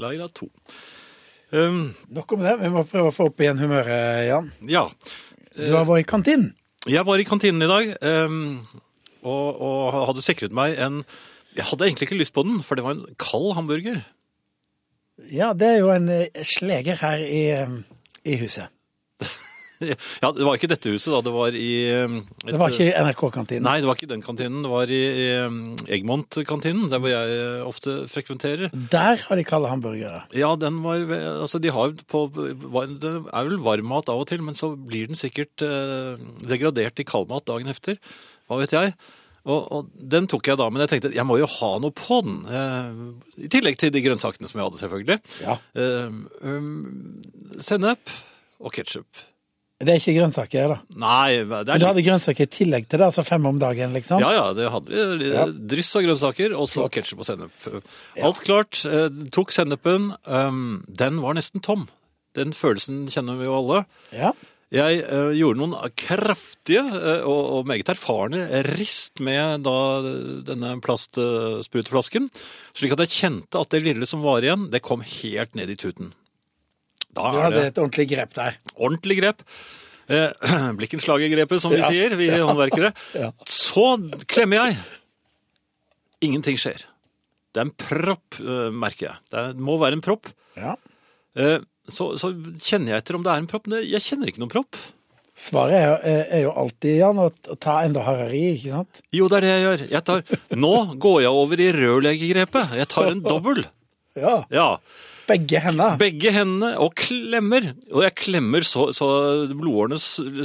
[0.00, 0.48] Laila 2.
[1.50, 2.54] Um, Nok om det.
[2.62, 4.52] Vi må prøve å få opp igjen humøret, Jan.
[4.68, 4.86] ja.
[5.58, 6.52] Du har vært i kantinen.
[6.86, 7.88] Jeg var i kantinen i dag
[8.30, 8.60] um,
[9.26, 11.00] og, og hadde sikret meg en
[11.56, 13.98] Jeg hadde egentlig ikke lyst på den, for det var en kald hamburger.
[15.34, 17.72] Ja, det er jo en eh, sleger her i, eh,
[18.22, 18.70] i huset.
[20.22, 21.20] Ja, Det var ikke dette huset, da.
[21.26, 21.68] Det var i
[22.04, 23.62] um, et- Det var ikke i NRK-kantinen.
[23.66, 24.62] Nei, det var ikke den kantinen.
[24.66, 28.72] Det var i, i um, Egmont-kantinen, der hvor jeg eh, ofte frekventerer.
[28.92, 30.24] Der har de kalde hamburgere.
[30.34, 34.54] Ja, den var Altså, de har på Det er vel varmmat av og til, men
[34.58, 36.18] så blir den sikkert eh,
[36.48, 38.00] degradert i kaldmat dagen efter.
[38.48, 38.94] Hva vet jeg.
[39.48, 42.18] Og, og den tok jeg da, men jeg tenkte jeg må jo ha noe på
[42.26, 42.40] den.
[42.50, 45.18] Eh, I tillegg til de grønnsakene som jeg hadde, selvfølgelig.
[45.46, 45.54] Ja.
[45.78, 46.10] Eh,
[46.42, 47.22] um,
[47.62, 48.12] sennep
[48.60, 49.06] og ketsjup.
[49.78, 50.76] Det er ikke grønnsaker, da.
[50.98, 53.92] Nei, det Men er du hadde grønnsaker i tillegg til det, altså fem om dagen,
[53.94, 54.18] liksom?
[54.24, 55.28] Ja, ja, det hadde vi.
[55.30, 55.44] Ja.
[55.46, 57.68] Dryss av grønnsaker, og så ketsjup og sennep.
[58.26, 58.80] Alt klart.
[58.90, 60.10] eh, Tok sennepen.
[60.26, 61.86] Um, den var nesten tom.
[62.34, 63.84] Den følelsen kjenner vi jo alle.
[64.10, 64.34] Ja.
[64.74, 68.42] Jeg uh, gjorde noen kraftige uh, og, og meget erfarne
[68.74, 69.78] rist med da
[70.44, 72.28] denne plastspruteflasken,
[72.76, 75.78] slik at jeg kjente at det lille som var igjen, det kom helt ned i
[75.78, 76.12] tuten.
[77.16, 78.58] Da Du hadde det et ordentlig grep der.
[78.76, 79.42] ordentlig grep.
[80.08, 80.30] Eh,
[80.78, 81.88] Blikkenslagergrepet, som vi Ja.
[81.90, 82.92] sier, vi håndverkere.
[83.14, 83.32] Ja.
[83.46, 83.86] Så
[84.28, 84.78] klemmer jeg.
[86.24, 86.84] Ingenting skjer.
[87.54, 89.16] Det er en propp, eh, merker jeg.
[89.32, 90.30] Det må være en propp.
[90.58, 90.76] Ja.
[91.36, 92.28] Eh, Så, så
[92.60, 93.64] kjenner jeg etter om det er en propp.
[93.72, 94.76] Jeg kjenner ikke noen propp.
[95.38, 99.00] Svaret er, jo, er jo alltid, Jan, å ta enda hardere i, ikke sant?
[99.16, 99.84] Jo, det er det jeg gjør.
[99.94, 100.24] Jeg tar,
[100.60, 102.74] nå går jeg over i rørleggergrepet.
[102.76, 103.62] Jeg tar en dobbel.
[104.20, 104.34] Ja.
[104.52, 104.66] Ja.
[105.28, 105.94] Begge hendene?
[106.00, 107.72] Begge hendene og klemmer.
[107.92, 109.08] Og jeg klemmer så, så
[109.52, 109.98] blodårene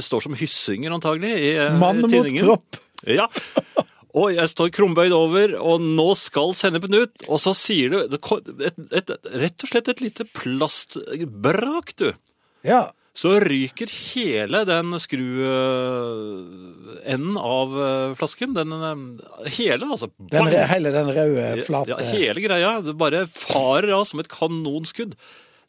[0.04, 2.80] står som hyssinger antagelig i Mann Mann mot kropp.
[3.08, 3.28] Ja.
[4.14, 7.24] Og jeg står krumbøyd over, og nå skal sennepen ut.
[7.26, 8.14] Og så sier du et,
[8.68, 12.12] et, et, rett og slett et lite plastbrak, du.
[12.66, 12.86] Ja.
[13.14, 15.36] Så ryker hele den skruenden
[17.38, 18.54] av eh, flasken.
[18.56, 18.96] Den, eh,
[19.54, 20.08] hele, altså.
[20.18, 22.80] Den, hele den røde, flate Ja, hele greia.
[22.82, 25.14] Det bare farer av som et kanonskudd.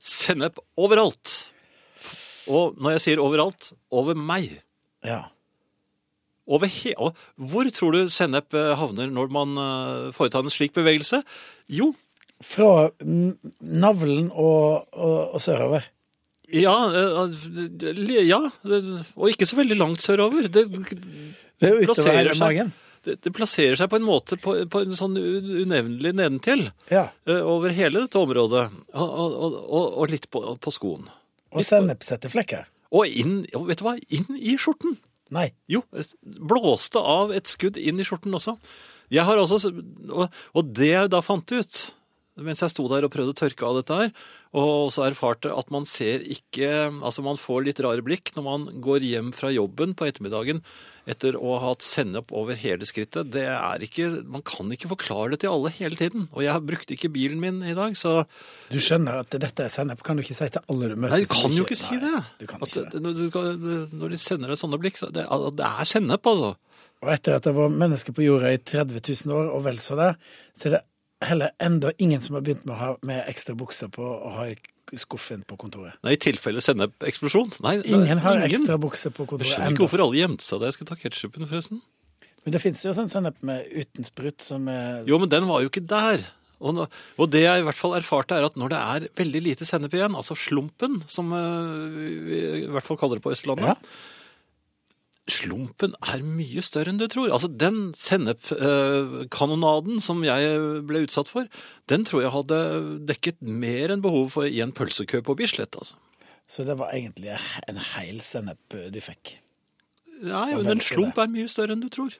[0.01, 1.51] Sennep overalt.
[2.49, 4.49] Og når jeg sier overalt, over meg.
[5.05, 5.29] Ja.
[6.49, 9.49] Over he og hvor tror du sennep eh, havner når man
[10.17, 11.21] foretar en slik bevegelse?
[11.69, 11.93] Jo,
[12.43, 12.89] Fra
[13.61, 15.94] navlen og, og, og sørover.
[16.53, 18.39] Ja, eh, ja
[19.15, 20.47] Og ikke så veldig langt sørover.
[20.51, 22.71] Det, Det er jo utover hele magen.
[23.05, 26.67] det, det plasserer seg på en måte på, på en sånn unevnelig nedentil.
[26.91, 27.07] Ja.
[27.29, 28.67] eh, Over hele dette området.
[28.93, 29.35] Og,
[29.69, 31.07] og, og litt på, på skoen.
[31.55, 32.65] Og sennepsetteflekker.
[32.95, 33.95] Og inn, vet du hva?
[34.13, 34.97] inn i skjorten.
[35.33, 35.47] Nei.
[35.71, 35.81] Jo,
[36.23, 38.53] blåste av et skudd inn i skjorten også.
[39.13, 39.71] Jeg har også,
[40.11, 40.27] og,
[40.57, 41.79] og det jeg da fant ut,
[42.35, 44.09] mens jeg sto der og prøvde å tørke av dette her,
[44.55, 46.67] og også erfarte at man ser ikke,
[47.03, 50.61] altså man får litt rare blikk når man går hjem fra jobben på ettermiddagen
[51.11, 53.29] etter å ha hatt sennep over hele skrittet.
[53.33, 56.29] Det er ikke, man kan ikke forklare det til alle hele tiden.
[56.33, 58.23] Og jeg brukte ikke bilen min i dag, så
[58.71, 61.17] Du skjønner at dette er sennep, kan du ikke si til alle du møter.
[61.17, 62.23] Nei, du kan jo ikke si Nei, det.
[62.41, 62.95] Du kan At
[63.93, 65.27] når de sender deg sånne blikk, så det,
[65.59, 66.55] det er sennep, altså.
[67.03, 69.97] Og etter at det var mennesker på jorda i 30 000 år, og vel så
[69.99, 70.13] det,
[70.57, 70.85] så er det
[71.21, 74.47] heller enda ingen som har begynt med å ha med ekstra bukser på å ha
[74.51, 74.55] i
[74.99, 75.95] skuffen på kontoret.
[76.05, 77.55] Nei, i tilfelle sennepeksplosjon.
[77.65, 78.51] Nei, Ingen har ingen.
[78.51, 79.83] ekstra bukser på Jeg kontoret skjønner ikke enda.
[79.85, 81.81] hvorfor alle gjemte seg da jeg skulle ta ketsjupen, forresten.
[82.45, 85.61] Men det fins jo sånn sennep med uten sprut som er Jo, men den var
[85.63, 86.21] jo ikke der.
[86.61, 86.87] Og, nå-
[87.19, 89.91] og det jeg i hvert fall erfarte, er at når det er veldig lite sennep
[89.97, 93.75] igjen, altså slumpen, som eh, vi i hvert fall kaller det på Østlandet Ja.
[95.25, 97.31] Slumpen er mye større enn du tror.
[97.33, 101.47] Altså, Den sennepkanonaden som jeg ble utsatt for,
[101.89, 102.59] den tror jeg hadde
[103.09, 105.75] dekket mer enn behovet for i en pølsekø på Bislett.
[105.75, 105.95] altså.
[106.47, 107.33] Så det var egentlig
[107.65, 109.39] en hel sennep du fikk.
[110.21, 112.13] Nei, men en slump er mye større enn du tror.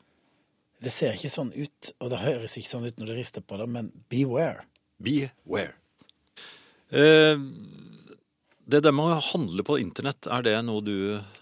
[0.84, 3.58] Det ser ikke sånn ut, og det høres ikke sånn ut når du rister på
[3.62, 4.66] det, men beware.
[5.02, 5.74] Beware.
[6.90, 7.38] Eh,
[8.66, 10.96] det der med å handle på internett, er det noe du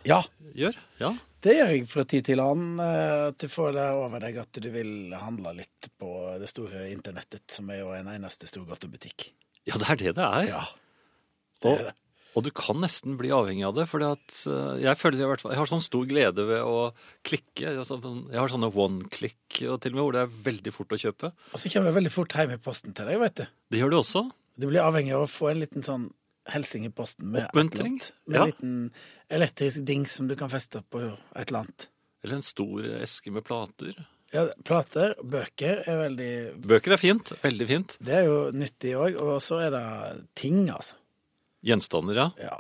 [0.08, 0.22] Ja,
[0.56, 0.76] gjør?
[1.00, 1.14] Ja.
[1.44, 2.80] det gjør jeg fra tid til annen.
[2.84, 6.90] eh, At du får det over deg at du vil handle litt på det store
[6.92, 9.32] internettet, som er jo en eneste stor godtebutikk.
[9.68, 10.48] ja, det er det det er.
[10.52, 10.64] Ja,
[11.64, 11.94] det og, er det.
[12.36, 13.86] og du kan nesten bli avhengig av det.
[13.88, 16.92] For jeg føler jeg, jeg har sånn stor glede ved å
[17.24, 17.78] klikke.
[17.80, 18.00] Altså,
[18.32, 21.32] Jeg har sånne one-click og til og med hvor det er veldig fort å kjøpe.
[21.54, 23.46] Og så kommer det veldig fort hjem i posten til deg, vet du.
[23.72, 24.26] Det gjør det også.
[24.60, 26.10] Du blir avhengig av å få en liten sånn
[26.50, 28.44] helsing i posten med, Oppmuntring, med ja.
[28.44, 28.74] en liten
[29.32, 31.88] elektrisk dings som du kan feste på et eller annet.
[32.24, 33.96] Eller en stor eske med plater.
[34.34, 36.34] Ja, plater, bøker er veldig
[36.66, 37.34] Bøker er fint.
[37.44, 37.98] Veldig fint.
[38.02, 39.20] Det er jo nyttig òg.
[39.22, 39.84] Og så er det
[40.40, 40.98] ting, altså.
[41.64, 42.30] Gjenstander, ja.
[42.42, 42.58] Ja.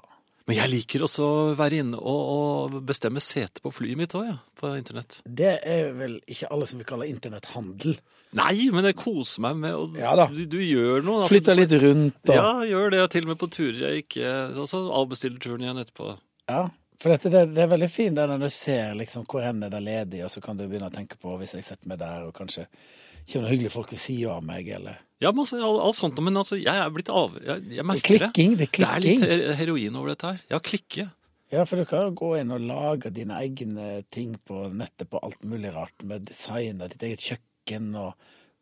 [0.47, 4.27] Men jeg liker også å være inne og, og bestemme sete på flyet mitt òg,
[4.27, 5.21] ja, på internett.
[5.23, 7.95] Det er vel ikke alle som vil kalle internetthandel.
[8.37, 10.27] Nei, men jeg koser meg med å Ja da.
[10.33, 11.23] du, du gjør noe.
[11.23, 11.35] altså.
[11.35, 13.01] Flytter litt rundt og Ja, gjør det.
[13.13, 16.15] Til og med på turer jeg ikke Og så avbestiller turen igjen etterpå.
[16.49, 16.63] Ja,
[17.01, 19.71] for dette, det, det er veldig fint det når du ser liksom hvor hen er
[19.73, 22.25] det ledig, og så kan du begynne å tenke på hvis jeg setter meg der,
[22.29, 22.65] og kanskje
[23.23, 26.19] kommer noen hyggelige folk ved sida av meg, eller Ja, men altså, alt, alt sånt,
[26.23, 27.35] men altså, jeg er blitt av...
[27.43, 28.29] Jeg, jeg merker det.
[28.33, 29.21] Klikking, det er klikking.
[29.23, 30.41] Det er litt heroin over dette her.
[30.51, 31.05] Ja, klikke.
[31.53, 35.21] Ja, for du kan jo gå inn og lage dine egne ting på nettet på
[35.23, 38.13] alt mulig rart, med design av ditt eget kjøkken og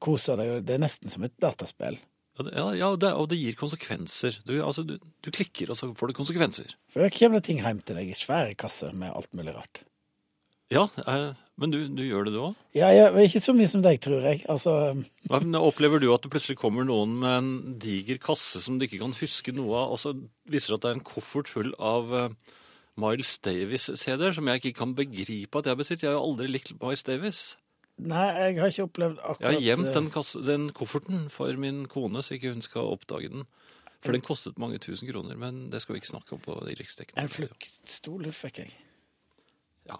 [0.01, 0.63] koser deg.
[0.65, 1.99] Det er nesten som et dataspill.
[2.39, 4.39] Ja, ja, ja det, og det gir konsekvenser.
[4.47, 6.75] Du, altså, du, du klikker, og så får det konsekvenser.
[6.91, 9.83] For da kommer det ting hjem til deg i svære kasser med alt mulig rart.
[10.71, 12.59] Ja, eh, men du, du gjør det du òg?
[12.77, 14.45] Ja, ja, ikke så mye som deg, tror jeg.
[14.49, 14.95] Altså,
[15.59, 19.15] Opplever du at det plutselig kommer noen med en diger kasse som du ikke kan
[19.19, 20.15] huske noe av, og så
[20.49, 22.55] viser det at det er en koffert full av uh,
[23.01, 26.05] Miles Davis-CD-er som jeg ikke kan begripe at jeg bestilt.
[26.05, 27.43] Jeg har jo aldri likt Miles Davis.
[27.97, 31.59] Nei, jeg har ikke opplevd akkurat Jeg har gjemt eh, den, kasse, den kofferten for
[31.59, 33.45] min kone, så ikke hun skal oppdage den.
[34.01, 36.73] For den kostet mange tusen kroner, men det skal vi ikke snakke om på de
[36.79, 37.21] riksdekkende.
[37.21, 38.71] En fluktstol fikk jeg.
[39.85, 39.99] Ja.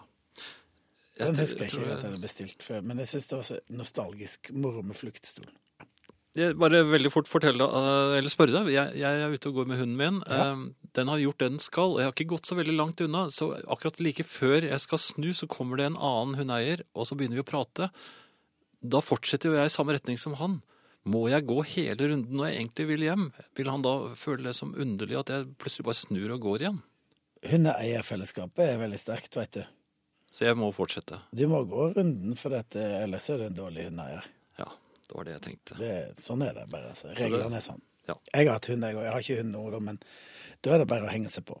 [1.20, 3.60] Den husker jeg ikke at jeg hadde bestilt før, men jeg syns det var så
[3.70, 5.46] nostalgisk moro med fluktstol.
[6.38, 8.70] Jeg bare veldig fort fortelle, eh, eller spørre deg.
[8.72, 10.20] Jeg, jeg er ute og går med hunden min.
[10.24, 10.46] Ja.
[10.54, 10.62] Eh,
[10.96, 11.98] Den har gjort det den skal.
[12.00, 13.26] Jeg har ikke gått så veldig langt unna.
[13.32, 17.16] Så akkurat like før jeg skal snu, så kommer det en annen hundeeier, og så
[17.16, 17.90] begynner vi å prate.
[18.82, 20.60] Da fortsetter jo jeg i samme retning som han.
[21.04, 23.24] Må jeg gå hele runden når jeg egentlig vil hjem?
[23.58, 26.82] Vil han da føle det som underlig at jeg plutselig bare snur og går igjen?
[27.42, 29.64] Hundeeierfellesskapet er veldig sterkt, vet du.
[30.32, 31.18] Så jeg må fortsette.
[31.36, 34.24] Du må gå runden, for dette, ellers er du en dårlig hundeeier.
[35.08, 35.80] Det var det jeg tenkte.
[35.80, 36.92] Det, sånn er det bare.
[36.94, 37.10] Altså.
[37.18, 37.82] Reglene er sånn.
[38.08, 38.16] Ja.
[38.32, 39.04] Jeg har hatt hund, jeg òg.
[39.06, 40.00] Jeg har ikke hund nå, men
[40.62, 41.58] da er det bare å henge seg på.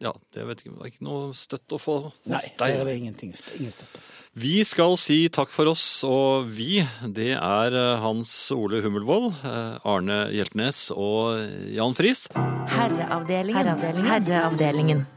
[0.00, 2.40] Ja, det vet jeg ikke, det var ikke noe støtt å få hos hos Nei,
[2.56, 2.76] deg.
[2.78, 4.00] er det ingenting, ingen støtte.
[4.40, 6.80] Vi skal si takk for oss, og vi,
[7.18, 11.42] det er eh, Hans Ole Hummelvold, eh, Arne Hjeltnes og
[11.74, 12.28] Jan Friis.
[12.32, 13.58] Herreavdelingen.
[13.60, 14.12] Herreavdelingen.
[14.14, 15.08] Herreavdelingen.